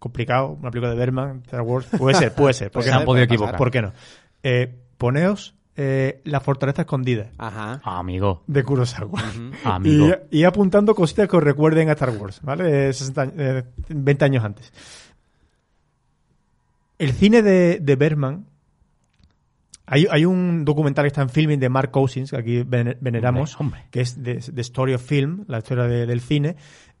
[0.00, 2.70] complicado, una película de Berman, Star Wars, puede ser, puede ser.
[2.72, 3.56] ¿Por qué Se han podido equivocar.
[3.56, 3.92] ¿Por qué no?
[4.42, 7.80] Eh, poneos eh, La Fortaleza Escondida Ajá.
[7.84, 8.42] Amigo.
[8.48, 9.22] de Kurosawa.
[9.64, 10.08] Amigo.
[10.30, 12.88] Y, y apuntando cositas que os recuerden a Star Wars, ¿vale?
[12.88, 14.72] Eh, 60 años- eh, 20 años antes.
[16.98, 18.46] El cine de, de Berman.
[19.86, 23.58] Hay, hay un documental que está en filming de Mark Cousins, que aquí ven- veneramos,
[23.58, 23.90] Hombre, hombre.
[23.90, 26.56] que es The, The Story of Film, la historia de- del cine,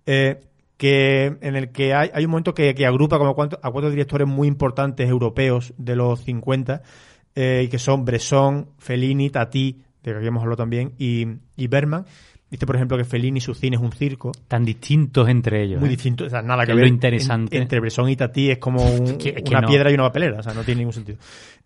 [0.06, 0.40] eh,
[0.78, 3.70] que en el que hay, hay un momento que, que agrupa como a cuatro, a
[3.70, 6.82] cuatro directores muy importantes europeos de los 50,
[7.40, 11.24] eh, y que son Bresson, Fellini, Tati, de que habíamos hablado también, y,
[11.56, 12.04] y Berman.
[12.50, 15.78] Dice, por ejemplo, que Fellini su cine es un circo, Tan distintos entre ellos.
[15.80, 15.92] muy ¿eh?
[15.92, 16.88] distinto, o sea, nada que Es lo ver.
[16.88, 17.56] interesante.
[17.56, 19.68] En- entre Bresson y Tati es como un- Es que- es que una no.
[19.68, 21.18] piedra y una papelera, o sea, no tiene ningún sentido.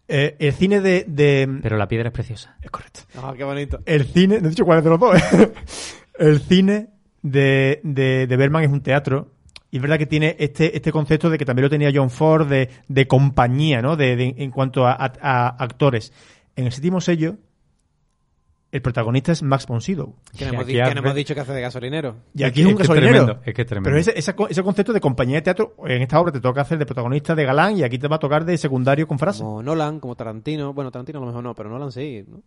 [0.09, 2.57] Eh, el cine de, de- Pero la piedra es preciosa.
[2.61, 3.01] Es correcto.
[3.17, 3.79] Ah, qué bonito.
[3.87, 5.15] El cine, no he dicho cuál es de los dos.
[5.17, 5.53] ¿eh?
[6.19, 6.89] el cine
[7.23, 9.32] de, de, de Berman es un teatro.
[9.73, 12.47] Y es verdad que tiene este, este concepto de que también lo tenía John Ford
[12.47, 13.97] de, de compañía, ¿no?
[13.97, 16.13] De, de- en cuanto a, a- a actores.
[16.55, 17.37] En el séptimo sello,
[18.71, 20.15] el protagonista es Max von Sydow.
[20.37, 22.17] Que no hemos, que no dicho que hace de gasolinero.
[22.35, 23.13] Y aquí es un es gasolinero.
[23.25, 23.89] tremendo, es que es tremendo.
[23.99, 26.79] Pero ese, co- ese concepto de compañía de teatro, en esta obra te toca hacer
[26.79, 29.43] de protagonista de galán y aquí te va a tocar de secundario con frase.
[29.43, 30.75] Como Nolan, como Tarantino.
[30.75, 32.25] Bueno, Tarantino a lo mejor no, pero Nolan sí.
[32.29, 32.43] ¿no?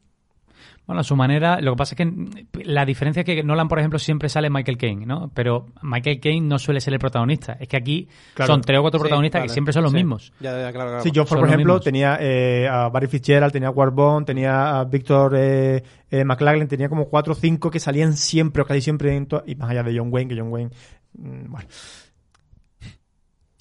[0.88, 3.80] Bueno, a su manera, lo que pasa es que la diferencia es que Nolan, por
[3.80, 5.32] ejemplo, siempre sale Michael Caine, ¿no?
[5.34, 7.58] Pero Michael Caine no suele ser el protagonista.
[7.60, 8.54] Es que aquí Claro.
[8.54, 9.48] son tres o cuatro Sí, protagonistas vale.
[9.50, 9.98] que siempre son los Sí.
[9.98, 10.32] mismos.
[10.40, 11.02] Ya, ya, claro, claro.
[11.04, 15.34] Sí, Son por ejemplo, tenía eh, a Barry Fitzgerald, tenía a Warbone, tenía a Victor
[15.36, 19.28] eh, eh, McLaglen, tenía como cuatro o cinco que salían siempre o casi siempre en
[19.48, 20.70] y más allá de John Wayne, que John Wayne,
[21.18, 21.68] mm, bueno,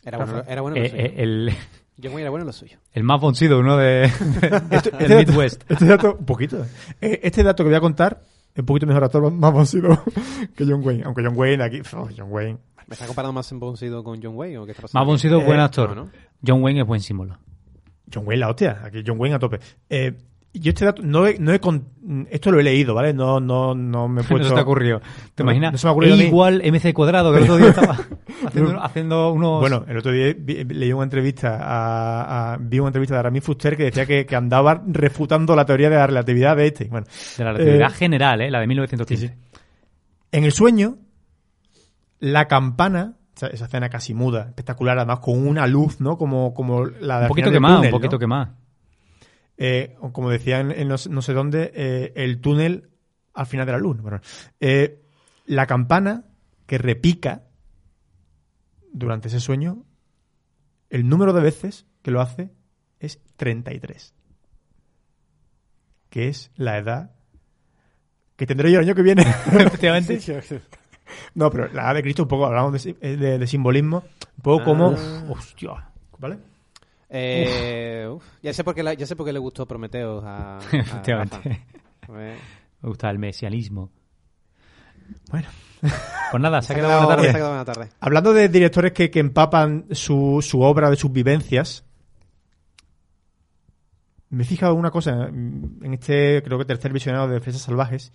[0.05, 1.53] Era bueno, era bueno en Eh, eh, el,
[2.03, 2.79] John Wayne era bueno en lo suyo.
[2.93, 5.71] el más boncido, uno de, Este, del este dato- Midwest.
[5.71, 6.67] Este dato, un poquito.
[7.01, 7.21] eh.
[7.23, 8.23] Este dato que voy a contar
[8.55, 10.03] es un poquito mejor actor, más vencido
[10.57, 11.05] que John Wayne.
[11.05, 12.59] Aunque John Wayne aquí, oh, John Wayne.
[12.87, 15.01] ¿Me está comparando más en Boncido con John Wayne o qué está pasando?
[15.01, 15.97] Más boncido, Eh, buen actor.
[15.97, 16.11] no, no.
[16.47, 17.39] John Wayne es buen símbolo.
[18.13, 19.59] John Wayne la hostia, aquí John Wayne a tope.
[19.89, 20.13] Eh,
[20.61, 21.89] yo este dato no he, no he con-
[22.31, 23.13] esto lo he leído, ¿vale?
[23.13, 24.49] No, no, no me he No puesto.
[24.49, 25.01] se te ha ocurrido.
[25.35, 25.73] ¿Te No, imaginas?
[25.73, 27.99] no se me ha ocurrido a E igual MC cuadrado, que el otro día estaba
[28.47, 29.61] haciendo, haciendo unos...
[29.61, 33.43] Bueno, el otro día vi- leí una entrevista a, a- vi una entrevista de Aramis
[33.45, 36.91] Fuster que decía que, que andaba refutando la teoría de la relatividad de Einstein.
[36.91, 37.07] Bueno,
[37.39, 38.51] de la relatividad eh, general, ¿eh?
[38.51, 39.37] La de 1915.
[40.33, 40.97] en el sueño,
[42.21, 46.17] la campana, esa escena casi muda, espectacular, además con una luz, ¿no?
[46.17, 48.19] Como, como la de Un poquito túnel, un poquito ¿no?
[48.21, 48.53] quemado.
[49.57, 52.91] Eh, como decían en no, sé- no sé dónde, eh, el túnel
[53.35, 54.01] al final de la luz.
[54.01, 54.21] Bueno,
[54.61, 55.01] eh,
[55.47, 56.25] la campana
[56.67, 57.43] que repica
[58.93, 59.85] durante ese sueño,
[60.91, 62.51] el número de veces que lo hace
[63.01, 64.15] es 33.
[66.11, 67.11] Que es la edad
[68.37, 69.23] que tendré yo el año que viene.
[69.47, 70.21] Efectivamente.
[71.35, 74.05] no, pero la edad de Cristo, un poco, hablamos de, eh, de- de simbolismo,
[74.37, 74.95] un poco como...
[74.97, 75.25] Ah.
[75.29, 75.71] Hostia,
[76.19, 76.39] ¿vale?
[77.17, 80.59] Eh, uf, ya sé por qué la- ya sé por qué le gustó Prometeos a,
[80.59, 81.65] a Efectivamente.
[82.09, 82.37] Me
[82.83, 83.91] gusta el mesianismo.
[85.31, 85.47] Bueno,
[85.81, 87.25] Pues nada, se ha quedado buena tarde.
[87.25, 87.89] se ha quedado buena tarde.
[88.01, 91.85] hablando de directores que, que empapan su, su obra de sus vivencias,
[94.31, 98.13] me he fijado en una cosa en este, creo que tercer visionado de Defensas Salvajes,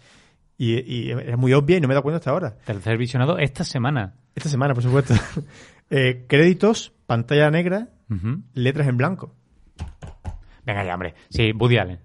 [0.57, 2.57] y, y era muy obvia y no me he dado cuenta hasta ahora.
[2.65, 4.15] Tercer visionado esta semana.
[4.35, 5.13] Esta semana, por supuesto.
[5.91, 7.87] Eh, créditos, pantalla negra,
[8.53, 9.35] Letras en blanco.
[10.65, 11.15] Venga ya, hombre.
[11.29, 11.99] Sí, Woody Allen.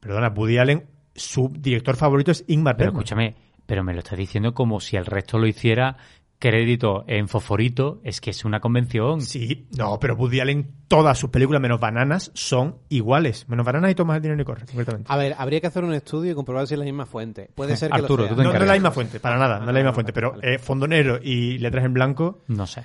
[0.00, 0.84] Perdona, Woody Allen,
[1.14, 3.02] su director favorito es Ingmar Pero Bergman.
[3.02, 3.36] escúchame,
[3.66, 5.96] pero me lo estás diciendo como si el resto lo hiciera
[6.40, 8.00] crédito en fosforito.
[8.02, 9.20] Es que es una convención.
[9.20, 13.48] Sí, no, pero Woody Allen, todas sus películas menos Bananas son iguales.
[13.48, 14.64] Menos Bananas y Tomás el dinero y corre.
[15.06, 17.48] A ver, habría que hacer un estudio y comprobar si es la misma fuente.
[17.54, 18.42] Puede ser que Arturo, lo tú sea.
[18.42, 20.34] te No, no es la misma fuente, para nada, no es la misma fuente, pero
[20.42, 22.84] eh, fondo negro y letras en blanco, No sé.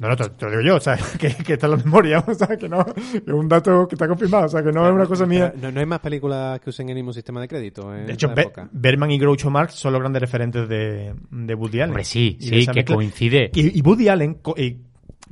[0.00, 2.18] No, no, te, te lo digo yo, o sea, que, que está en la memoria,
[2.26, 2.84] o sea, que no,
[3.14, 5.52] es un dato que está confirmado, o sea, que no es una cosa mía.
[5.60, 7.94] No, no hay más películas que usen el mismo sistema de crédito.
[7.94, 8.68] En De hecho, esa Be- época.
[8.72, 11.90] Berman y Groucho Marx son los grandes referentes de, de Woody Allen.
[11.90, 12.94] Hombre, sí, sí, que mezcla.
[12.96, 13.50] coincide.
[13.54, 14.78] Y, y Woody Allen, co- y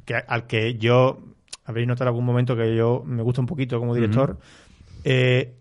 [0.04, 1.18] que, al que yo,
[1.64, 4.38] habréis notado en algún momento que yo me gusta un poquito como director,
[5.04, 5.54] eh,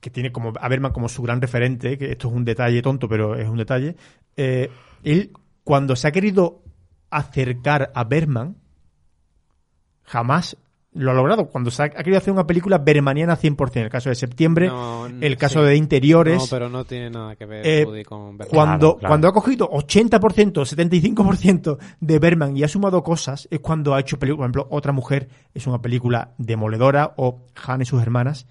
[0.00, 3.08] que tiene como a Berman como su gran referente, que esto es un detalle tonto,
[3.08, 3.96] pero es un detalle,
[4.36, 4.70] eh,
[5.04, 5.30] él
[5.64, 6.62] cuando se ha querido
[7.10, 8.56] acercar a Berman,
[10.02, 10.56] jamás
[10.92, 11.46] lo ha logrado.
[11.46, 15.06] Cuando se ha, ha querido hacer una película bermaniana 100%, el caso de septiembre, No,
[15.06, 15.66] el caso sí.
[15.66, 18.48] de Interiores, No, pero no tiene nada que ver Eh, Woody con Bergman.
[18.48, 19.10] cuando, Claro, claro.
[19.10, 24.18] cuando ha cogido 80%, 75% de Berman y ha sumado cosas, es cuando ha hecho
[24.18, 24.38] películas.
[24.50, 28.46] Por ejemplo, Otra Mujer es una película demoledora, o Han y sus hermanas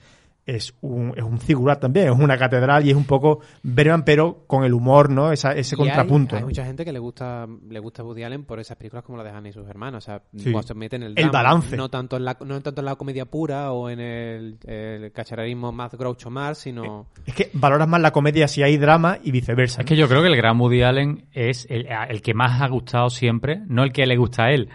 [0.55, 4.43] es un, es un figurat también, es una catedral y es un poco Berman, pero
[4.47, 5.31] con el humor, ¿no?
[5.31, 6.35] Esa- ese Y contrapunto.
[6.35, 6.47] Hay, hay ¿no?
[6.49, 9.29] mucha gente que le gusta le gusta Woody Allen por esas películas como la de
[9.31, 10.03] Hannah y sus hermanos.
[10.03, 10.51] O sea, Sí.
[10.51, 11.77] cuando se mete en el, El drama, balance.
[11.77, 15.11] No tanto, en la, no tanto en la comedia pura o en el, el
[15.55, 17.07] más Groucho Marx, sino...
[17.25, 19.81] Es que valoras más la comedia si hay drama y viceversa.
[19.81, 22.67] Es que yo creo que el gran Woody Allen es el, el que más ha
[22.67, 24.69] gustado siempre, no el que le gusta a él,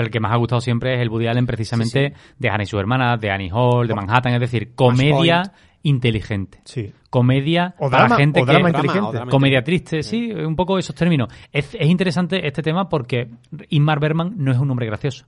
[0.00, 2.66] pero el que más ha gustado siempre es el Woody Allen precisamente de Hannah y
[2.66, 6.60] su hermana, de Annie Hall, de Manhattan, es decir, comedia inteligente.
[6.64, 6.90] Sí.
[7.10, 8.52] Comedia O para drama- gente o que...
[8.52, 9.06] drama inteligente.
[9.08, 11.28] o drama Comedia triste, sí, un poco esos términos.
[11.52, 13.28] Es, es interesante este tema porque
[13.68, 15.26] Ingmar Bergman no es un hombre gracioso.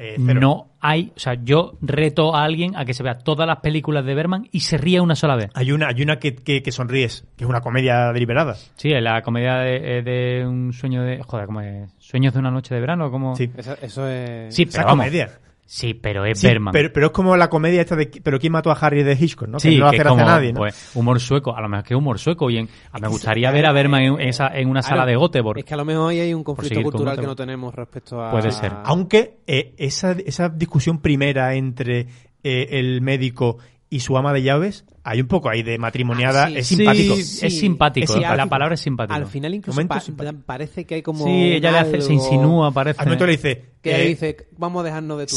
[0.00, 0.14] Eh.
[0.18, 4.04] No hay, o sea, yo reto a alguien a que se vea todas las películas
[4.04, 5.50] de Bergman y se ría una sola vez.
[5.54, 8.54] Hay una, hay una que, que, que sonríes, que es una comedia deliberada.
[8.76, 11.90] Sí, la comedia de, eh, de un sueño de, joder, ¿cómo es?
[11.98, 13.50] Sueños de una noche de verano, como Sí.
[13.56, 14.54] Eso, eso es...
[14.54, 15.04] Sí, Esa pero vamos.
[15.06, 15.30] comedia.
[15.70, 16.72] Sí, pero es Sí, Bergman.
[16.72, 19.48] pero, pero es como la comedia esta de ¿Pero quién mató a Harry de Hitchcock?
[19.48, 19.60] ¿no?
[19.60, 20.60] Sí, que no lo hace a nadie, ¿no?
[20.60, 23.66] pues, humor sueco, a lo mejor que humor sueco y en, a- me gustaría ver
[23.66, 25.58] a Bergman en, en esa, en una sala de Göteborg.
[25.58, 28.22] Es que a lo mejor ahí hay un conflicto con cultural que no tenemos respecto
[28.24, 28.30] a...
[28.30, 28.72] Puede ser.
[28.84, 32.06] Aunque eh, esa, esa discusión primera entre
[32.42, 33.58] eh, el médico
[33.90, 36.76] y su ama de llaves, hay un poco ahí de matrimoniada, Ah, sí, es Sí,
[36.76, 37.14] simpático.
[37.14, 37.26] es
[37.58, 38.36] simpático, Es simpático.
[38.36, 39.14] la palabra es simpático.
[39.14, 40.42] Al final incluso Momento pa- simpático.
[40.44, 41.24] parece que hay como...
[41.24, 43.00] sí, ella le hace, se insinúa, parece.
[43.00, 43.64] Al momento le dice...
[43.80, 45.36] Que eh, dice, vamos a dejarnos de tu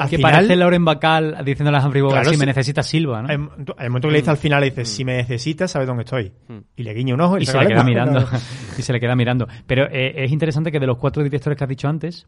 [0.00, 2.46] al que final- parece Lauren Bacall diciéndole a Humphrey Bogart, Claro, si me sí.
[2.46, 3.34] necesita Silva, ¿no?
[3.34, 3.50] Un
[3.88, 6.32] momento que le dice al final, le dice, si me necesitas, sabes dónde estoy.
[6.48, 6.58] Mm.
[6.76, 8.28] Y le guiña un ojo y, y se saca le la queda mirando
[8.78, 11.64] y se le queda mirando pero eh, es interesante que de los cuatro directores que
[11.64, 12.26] has dicho antes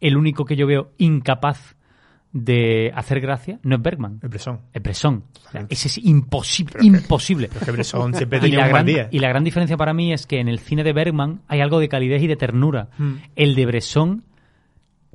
[0.00, 1.76] el único que yo veo incapaz
[2.32, 4.60] de hacer gracia no es Bergman El Bresson.
[4.72, 8.58] es Bresson O sea, ese es imposible imposible Pero es que Bresson siempre y tenía
[8.60, 9.08] la, un gran, día.
[9.10, 11.78] y la gran diferencia para mí es que en el cine de Bergman hay algo
[11.78, 13.14] de calidez y de ternura Mm.
[13.36, 14.24] el de Bresson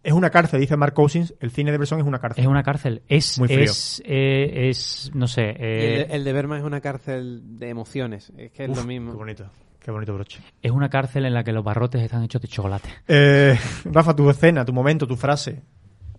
[0.03, 1.33] Es una cárcel, dice Mark Cousins.
[1.41, 2.43] El cine de Bresson es una cárcel.
[2.43, 3.63] es una cárcel es Muy frío.
[3.63, 7.69] es, eh, es no sé Y eh, el, el de Berman es una cárcel de
[7.69, 8.31] emociones.
[8.37, 9.13] Es que es Uf, lo Qué mismo.
[9.13, 9.49] bonito.
[9.79, 10.39] Qué bonito broche.
[10.61, 14.29] es una cárcel en la que los barrotes están hechos de chocolate Eh, Rafa, tu
[14.29, 15.61] escena, tu momento, tu frase.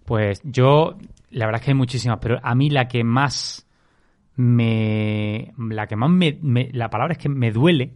[0.09, 0.97] Pues yo,
[1.31, 3.67] la verdad es que hay muchísimas, pero a mí la que más
[4.37, 5.53] me.
[5.59, 6.39] La que más me.
[6.41, 7.93] me- la palabra es que me duele,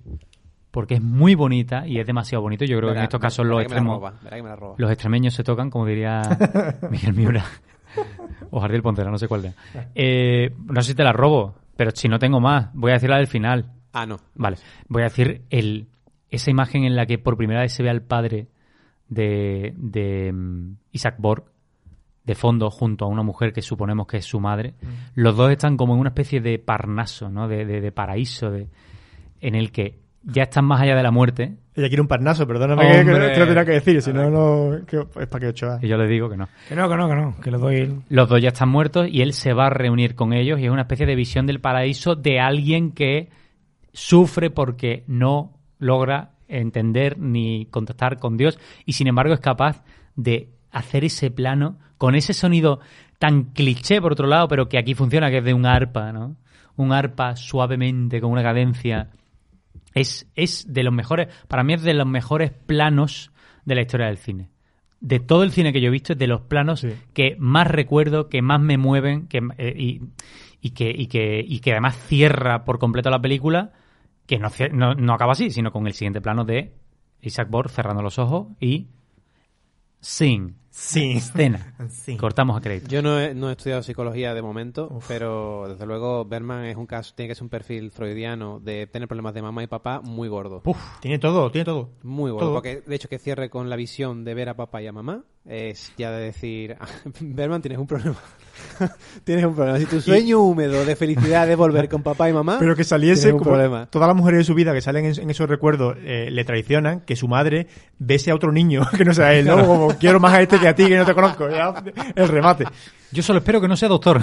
[0.71, 2.65] porque es muy bonita y es demasiado bonito.
[2.67, 3.97] Yo creo que en estos casos los extremos.
[3.97, 4.75] roba.
[4.79, 6.21] Los extremeños se tocan, como diría
[6.91, 7.45] Miguel Miura.
[8.51, 9.53] o Jardiel Pontera, no sé cuál de.
[9.95, 13.09] Eh, no sé si te la robo, pero si no tengo más, voy a decir
[13.09, 13.73] la del final.
[13.95, 14.19] Ah, no.
[14.35, 14.57] Vale,
[14.89, 15.87] voy a decir el,
[16.31, 18.49] esa imagen en la que por primera vez se ve al padre
[19.09, 21.45] de, de mm, Isaac Borg
[22.25, 24.75] de fondo junto a una mujer que suponemos que es su madre.
[25.14, 27.49] Los dos están como en una especie de parnaso, ¿no?
[27.49, 28.68] De, de- de paraíso, de,
[29.41, 31.57] en el que ya están más allá de la muerte.
[31.75, 34.87] Ella quiere un parnaso, perdóname que, que te lo tenía que decir, si no, no
[34.87, 35.79] que- es para que Ochoa.
[35.83, 36.47] Y yo les digo que no.
[36.68, 37.97] Que no, que no, que no, que le doy el...
[38.09, 40.70] Los dos ya están muertos y él se va a reunir con ellos y es
[40.70, 43.31] una especie de visión del paraíso de alguien que
[43.93, 49.83] sufre porque no logra entender ni contactar con Dios y sin embargo es capaz
[50.14, 52.81] de hacer ese plano con ese sonido
[53.18, 56.37] tan cliché por otro lado, pero que aquí funciona, que es de un arpa, ¿no?
[56.77, 59.11] Un arpa suavemente con una cadencia
[59.95, 63.31] Es, es de los mejores, para mí es de los mejores planos
[63.64, 64.49] de la historia del cine.
[65.01, 66.95] De todo el cine que yo he visto, es de los planos Sí.
[67.12, 70.01] que más recuerdo, que más me mueven que, eh, y,
[70.61, 73.73] y que, y, que, y que además cierra por completo la película,
[74.27, 76.73] que no, no, no acaba así, sino con el siguiente plano de
[77.20, 78.87] Isaac Borg cerrando los ojos y
[80.01, 81.12] Sing, Sí.
[81.12, 81.75] escena.
[81.91, 82.16] Sí.
[82.16, 82.89] Cortamos a crédito.
[82.89, 86.87] Yo no he, no he estudiado psicología de momento, pero desde luego Berman es un
[86.87, 90.29] caso, tiene que ser un perfil freudiano de tener problemas de mamá y papá muy
[90.29, 90.62] gordo.
[90.64, 91.91] Uf, tiene todo, tiene todo.
[92.03, 92.55] Muy gordo, Todo.
[92.55, 95.25] porque de hecho que cierre con la visión de ver a papá y a mamá
[95.45, 96.76] es ya de decir,
[97.20, 98.16] Berman tienes un problema.
[99.24, 99.78] tienes un problema.
[99.78, 103.32] Si tu sueño húmedo de felicidad es volver con papá y mamá, Pero que saliese
[103.32, 103.86] como problema.
[103.86, 107.01] todas las mujeres de su vida que salen en, en esos recuerdos eh, le traicionan,
[107.01, 107.66] que su madre
[107.99, 109.66] bese a otro niño que no sea él, ¿no?
[109.66, 111.49] Como quiero más a este que a ti que no te conozco.
[111.51, 111.74] Ya,
[112.14, 112.64] el remate.
[113.11, 114.22] Yo solo espero que no sea doctor.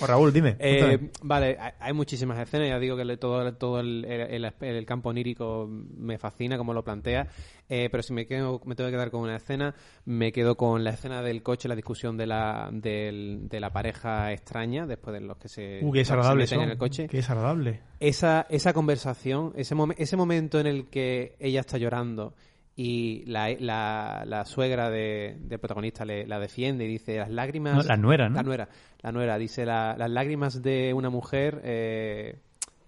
[0.00, 0.56] O Raúl, dime.
[0.58, 6.18] Eh, vale, hay- muchísimas escenas, ya digo que todo, todo el, el- campo onírico me
[6.18, 7.28] fascina como lo plantea,
[7.68, 9.74] eh, pero si me, quedo, me tengo que quedar con una escena,
[10.04, 14.32] me quedo con la escena del coche, la discusión de la, del- de la pareja
[14.32, 17.06] extraña, después de los que se, Uh, qué desagradable en el coche.
[17.08, 17.80] Qué desagradable.
[18.00, 22.34] Esa, esa conversación, ese, momen- ese momento en el que ella está llorando
[22.76, 27.76] y la, la, la suegra de- del protagonista le, la defiende y dice las lágrimas...
[27.76, 28.34] No, la nuera, ¿no?
[28.36, 28.68] La nuera,
[29.02, 29.38] la nuera.
[29.38, 32.36] Dice "La- las lágrimas de una mujer eh,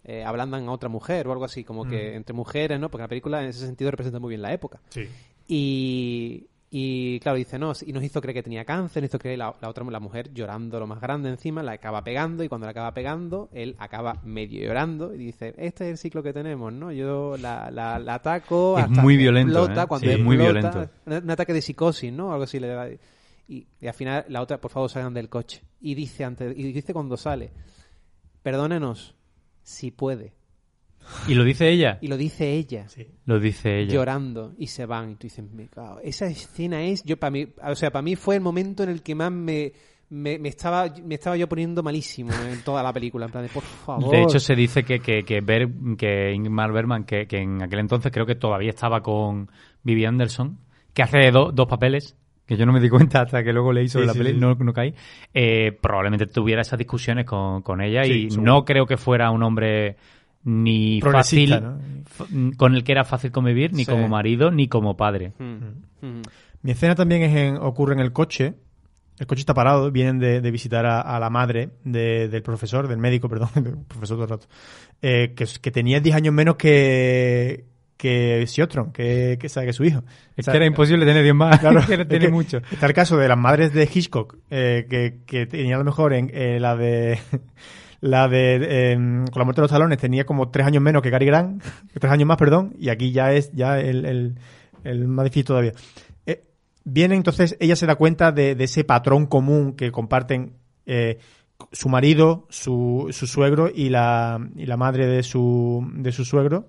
[0.05, 2.89] eh, ablandan a otra mujer o algo así, como que entre mujeres, ¿no?
[2.91, 4.81] Porque la película en ese sentido representa muy bien la época.
[4.91, 5.09] Sí.
[5.49, 9.39] Y, y claro, dice, no, y nos hizo creer que tenía cáncer, nos hizo creer
[9.39, 12.67] la, la otra, la mujer llorando lo más grande encima, la acaba pegando y cuando
[12.67, 16.73] la acaba pegando, él acaba medio llorando y dice, este es el ciclo que tenemos,
[16.73, 16.91] ¿no?
[16.91, 19.87] Yo la, la, la ataco Es hasta muy violento, explota, ¿eh?
[19.87, 20.89] cuando Sí, es muy violento.
[21.07, 22.33] Un, un ataque de psicosis, ¿no?
[22.33, 22.89] Algo así le da.
[23.49, 25.63] Y, y al final la otra, por favor, salgan del coche.
[25.81, 27.53] Y dice antes, y dice cuando sale,
[28.43, 29.15] perdónenos,
[29.63, 30.33] si puede.
[31.29, 31.99] Y lo dice ella.
[32.01, 32.87] Y lo dice ella
[33.25, 33.93] Lo dice ella.
[33.93, 37.47] llorando y se van y tú dices me cago esa escena es yo para mí
[37.63, 39.73] o sea para mí fue el momento en el que más me,
[40.11, 43.51] me, me estaba me estaba yo poniendo malísimo en toda la película en plan de
[43.51, 47.39] por favor De hecho, se dice que, que, que, Ber- que Ingmar Bergman, que, que
[47.39, 49.51] en aquel entonces creo que todavía estaba con
[49.83, 50.59] Vivi Anderson,
[50.95, 53.89] que hace do- dos papeles, que yo no me di cuenta hasta que luego leí
[53.89, 54.39] sobre Sí, la sí, peli, sí.
[54.39, 54.95] no, no caí,
[55.35, 58.53] eh, probablemente tuviera esas discusiones con, con ella Sí, y seguro.
[58.53, 59.97] no creo que fuera un hombre
[60.47, 61.61] ni fácil,
[62.57, 63.91] con el que era fácil convivir, ni Sí.
[63.91, 65.33] como marido, ni como padre.
[65.39, 66.23] Mm, mm.
[66.63, 68.55] Mi escena también es en- ocurre en el coche.
[69.19, 72.87] El coche está parado, vienen de, de visitar a, a la madre de- del profesor,
[72.87, 74.47] del médico, perdón, del profesor todo el rato,
[75.03, 77.65] eh, que, es- que tenía 10 años menos que,
[77.97, 80.03] que Siotron, que, que, sabe, que su hijo.
[80.37, 82.59] Es O sea, que era imposible tener 10 más, Claro, que es tiene que mucho.
[82.71, 86.13] Está el caso de las madres de Hitchcock, eh, que, que tenía a lo mejor
[86.13, 87.19] en eh, la de
[88.07, 91.11] la de em, con la muerte de los talones tenía como tres años menos que
[91.11, 94.39] Gary Grant, tres años más, perdón, y aquí ya es ya el, el,
[94.85, 95.73] el más difícil todavía.
[96.25, 96.45] Eh,
[96.85, 100.55] viene entonces, ella se da cuenta de, de ese patrón común que comparten
[100.87, 101.19] eh,
[101.73, 106.69] su marido, su, su suegro y la, y la madre de su, de su suegro,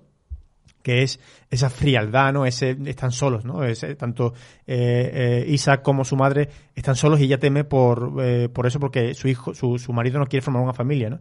[0.82, 1.20] que es
[1.50, 2.46] esa frialdad, ¿no?
[2.46, 3.64] Ese, están solos, ¿no?
[3.64, 4.32] Ese- tanto
[4.66, 8.78] eh, eh, Isaac como su madre están solos y ella teme por, eh, por eso,
[8.80, 11.20] porque su hijo, su, su marido no quiere formar una familia, ¿no?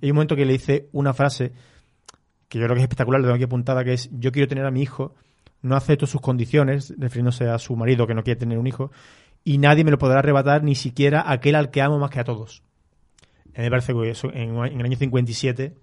[0.00, 1.52] Y hay un momento que le dice una frase
[2.48, 4.64] que yo creo que es espectacular, la tengo aquí apuntada, que es yo quiero tener
[4.66, 5.14] a mi hijo,
[5.62, 8.90] no acepto sus condiciones, refiriéndose a su marido que no quiere tener un hijo,
[9.44, 12.24] y nadie me lo podrá arrebatar, ni siquiera aquel al que amo más que a
[12.24, 12.62] todos.
[13.54, 15.74] A mí me parece que eso, en, en el año 57,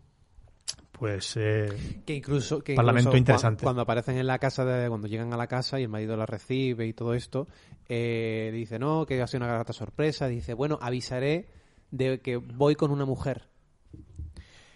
[1.04, 1.34] pues...
[1.36, 3.62] eh, que incluso que Parlamento incluso interesante.
[3.62, 6.16] cua- cuando aparecen en la casa de, cuando llegan a la casa y el marido
[6.16, 7.46] la recibe y todo esto
[7.90, 11.50] eh, dice no que ha sido una grata sorpresa dice bueno avisaré
[11.92, 13.50] de que voy con una mujer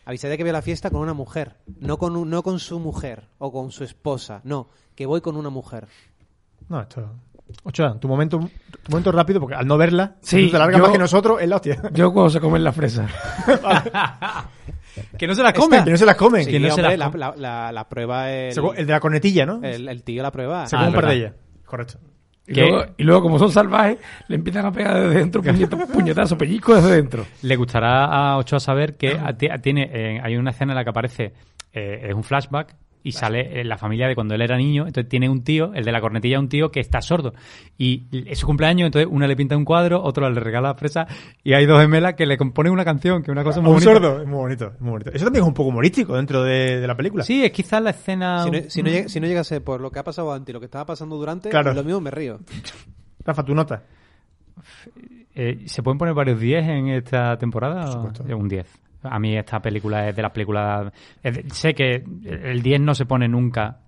[0.03, 2.77] avisaré que voy a la fiesta con una mujer no con un- no con su
[2.79, 5.87] mujer o con su esposa no que voy con una mujer
[6.67, 7.09] No, esto...
[7.63, 8.39] Ochoa, tu momento,
[8.83, 11.47] tu momento rápido, porque al no verla, Sí, te larga yo- más que nosotros, es
[11.47, 11.81] la hostia.
[11.93, 13.07] Yo cuando se comen la fresa.
[15.17, 15.83] Que no se la comen.
[15.83, 16.45] Que no se las comen.
[16.45, 18.99] Sí, que no se hombre, la la, la, la- la prueba el, el de la
[18.99, 19.61] cornetilla, ¿no?
[19.63, 21.33] el, el tío la prueba se Ah, come un par de ellas.
[21.65, 21.99] Correcto.
[22.49, 23.97] Y luego, y luego, como son salvajes,
[24.29, 27.25] le empiezan a pegar desde dentro puñeta- puñetazos, pellizcos desde dentro.
[27.41, 30.83] Le gustará a Ochoa saber que a- ti- tiene, eh, hay una escena en la
[30.85, 31.33] que aparece,
[31.73, 32.73] eh, es un flashback,
[33.03, 35.85] y sale eh, la familia de cuando él era niño, entonces tiene un tío, el
[35.85, 37.33] de la cornetilla, un tío que está sordo.
[37.77, 41.07] Y es su cumpleaños, entonces una le pinta un cuadro, otro le regala fresa,
[41.43, 43.75] y hay dos gemelas que le componen una canción, que es una cosa muy un
[43.75, 43.93] bonita.
[43.93, 45.11] sordo, es muy bonito, es muy bonito.
[45.13, 47.23] Eso también es un poco humorístico dentro de, de la película.
[47.23, 48.43] Sí, es quizás la escena...
[48.43, 50.53] si no, si, no llega, si no llegase por lo que ha pasado antes y
[50.53, 51.73] lo que estaba pasando durante Claro.
[51.73, 52.39] lo mismo me río
[53.25, 53.83] Rafa, tu nota.
[55.35, 57.83] Eh, ¿Se pueden poner varios 10 en esta temporada?
[57.83, 58.23] Por supuesto.
[58.37, 58.65] Un 10.
[59.11, 60.91] A mí esta película es de las películas...
[61.23, 63.79] de- sé que el 10 no se pone nunca,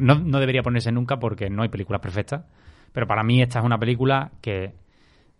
[0.00, 2.42] no, no debería ponerse nunca porque no hay películas perfectas,
[2.92, 4.72] pero para mí esta es una película que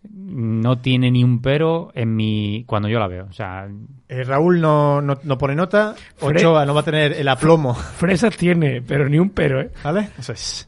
[0.09, 3.25] no tiene ni un pero en mi cuando yo la veo.
[3.29, 3.67] O sea,
[4.09, 5.93] Eh, Raúl no, no, no pone nota.
[6.19, 7.73] Ochoa no va a tener el aplomo.
[7.97, 9.69] Fresas tiene, pero ni un pero, ¿eh?
[9.83, 10.09] ¿Vale?
[10.17, 10.67] Eso es.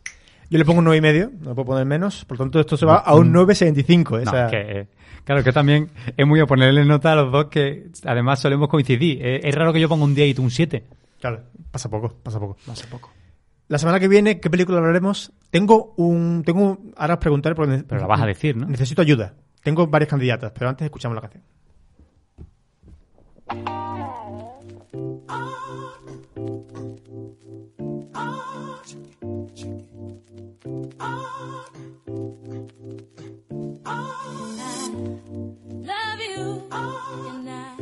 [0.50, 2.26] Yo le pongo un 9,5, y medio, no puedo poner menos.
[2.26, 4.22] Por lo tanto, esto se va a un 9,75.
[4.22, 4.24] ¿eh?
[4.26, 4.88] no, O sea, es que, eh,
[5.26, 9.20] claro, que también es muy a ponerle nota a los dos que además solemos coincidir.
[9.26, 10.84] Es raro que yo ponga un 10 y tú un 7.
[11.20, 12.58] Claro, pasa poco, pasa poco.
[12.66, 13.10] Pasa poco.
[13.70, 15.32] La semana que viene, ¿qué película hablaremos?
[15.50, 16.44] Tengo un...
[16.46, 18.68] Tengo, un- ahora os preguntaré porque Pero la vas a decir, ¿no?
[18.68, 19.34] necesito ayuda.
[19.64, 21.44] Tengo varias candidatas, pero antes escuchamos la canción.
[36.76, 37.76] And I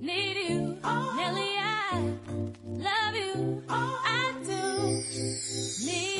[0.00, 0.76] need you,
[1.16, 1.52] Nelly.
[1.58, 2.14] I
[2.66, 5.04] love you, I do
[5.86, 6.19] need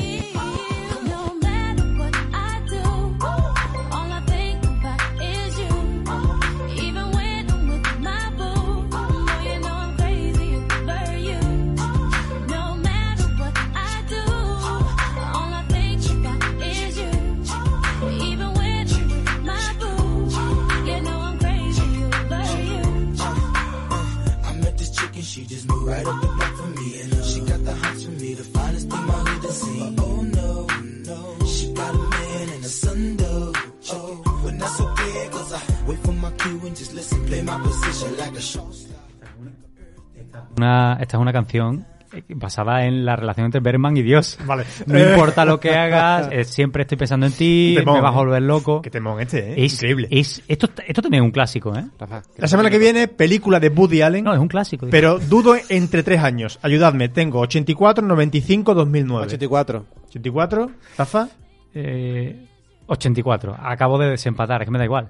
[41.11, 44.38] esta es una canción eh, basada en la relación entre Berman y Dios.
[44.46, 44.62] Vale.
[44.86, 48.14] No importa lo que hagas, eh, siempre estoy pensando en ti, Temón, me vas a
[48.14, 48.18] ¿eh?
[48.18, 48.80] volver loco.
[48.80, 49.64] Qué temón este, ¿eh?
[49.64, 50.06] Es Increíble.
[50.08, 51.84] Es, esto, esto también es un clásico, ¿eh?
[51.98, 54.22] Rafa, La semana que viene, película de Woody Allen.
[54.22, 54.86] No, es un clásico.
[54.88, 56.61] Pero dudo entre tres años.
[56.62, 59.26] Ayudadme, tengo 84, 95, 2009.
[59.26, 59.84] 84.
[60.11, 61.28] 84, Rafa.
[61.74, 62.46] Eh,
[62.86, 63.56] 84.
[63.58, 65.08] Acabo de desempatar, es que me da igual.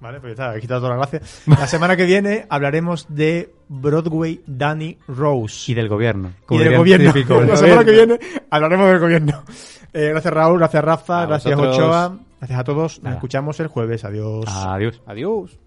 [0.00, 1.20] Vale, pues ya está, he quitado toda la gracia.
[1.46, 5.72] La semana que viene hablaremos de Broadway Danny Rose.
[5.72, 6.32] Y del gobierno.
[6.50, 7.12] Y del gobierno.
[7.12, 8.18] típico, La semana que viene
[8.50, 9.44] hablaremos del gobierno.
[9.92, 11.78] Eh, gracias Raúl, gracias Rafa, A gracias vosotros.
[11.78, 12.96] Ochoa, gracias a todos.
[12.96, 13.16] Nos Nada.
[13.16, 14.04] escuchamos el jueves.
[14.04, 14.44] Adiós.
[14.48, 15.00] Adiós.
[15.06, 15.58] Adiós.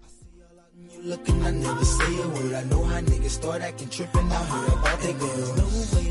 [0.76, 2.54] You looking, I never say a word.
[2.54, 4.30] I know how niggas start acting trippin'.
[4.30, 5.56] I heard about they girls.
[5.56, 6.04] No way,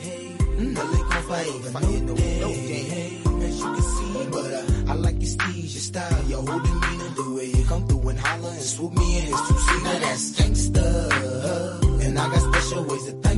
[0.00, 0.36] hey.
[0.58, 2.40] Mm, no, they gon' fight, fight no day.
[2.88, 3.17] Hey,
[3.58, 4.26] you can see.
[4.30, 7.08] But uh, I like your steeze, your style, your whole demeanor.
[7.16, 9.82] The way you come through and holler and swoop me in it's too sweet.
[9.84, 12.04] Now that's gangsta.
[12.04, 13.37] And I got special ways to thank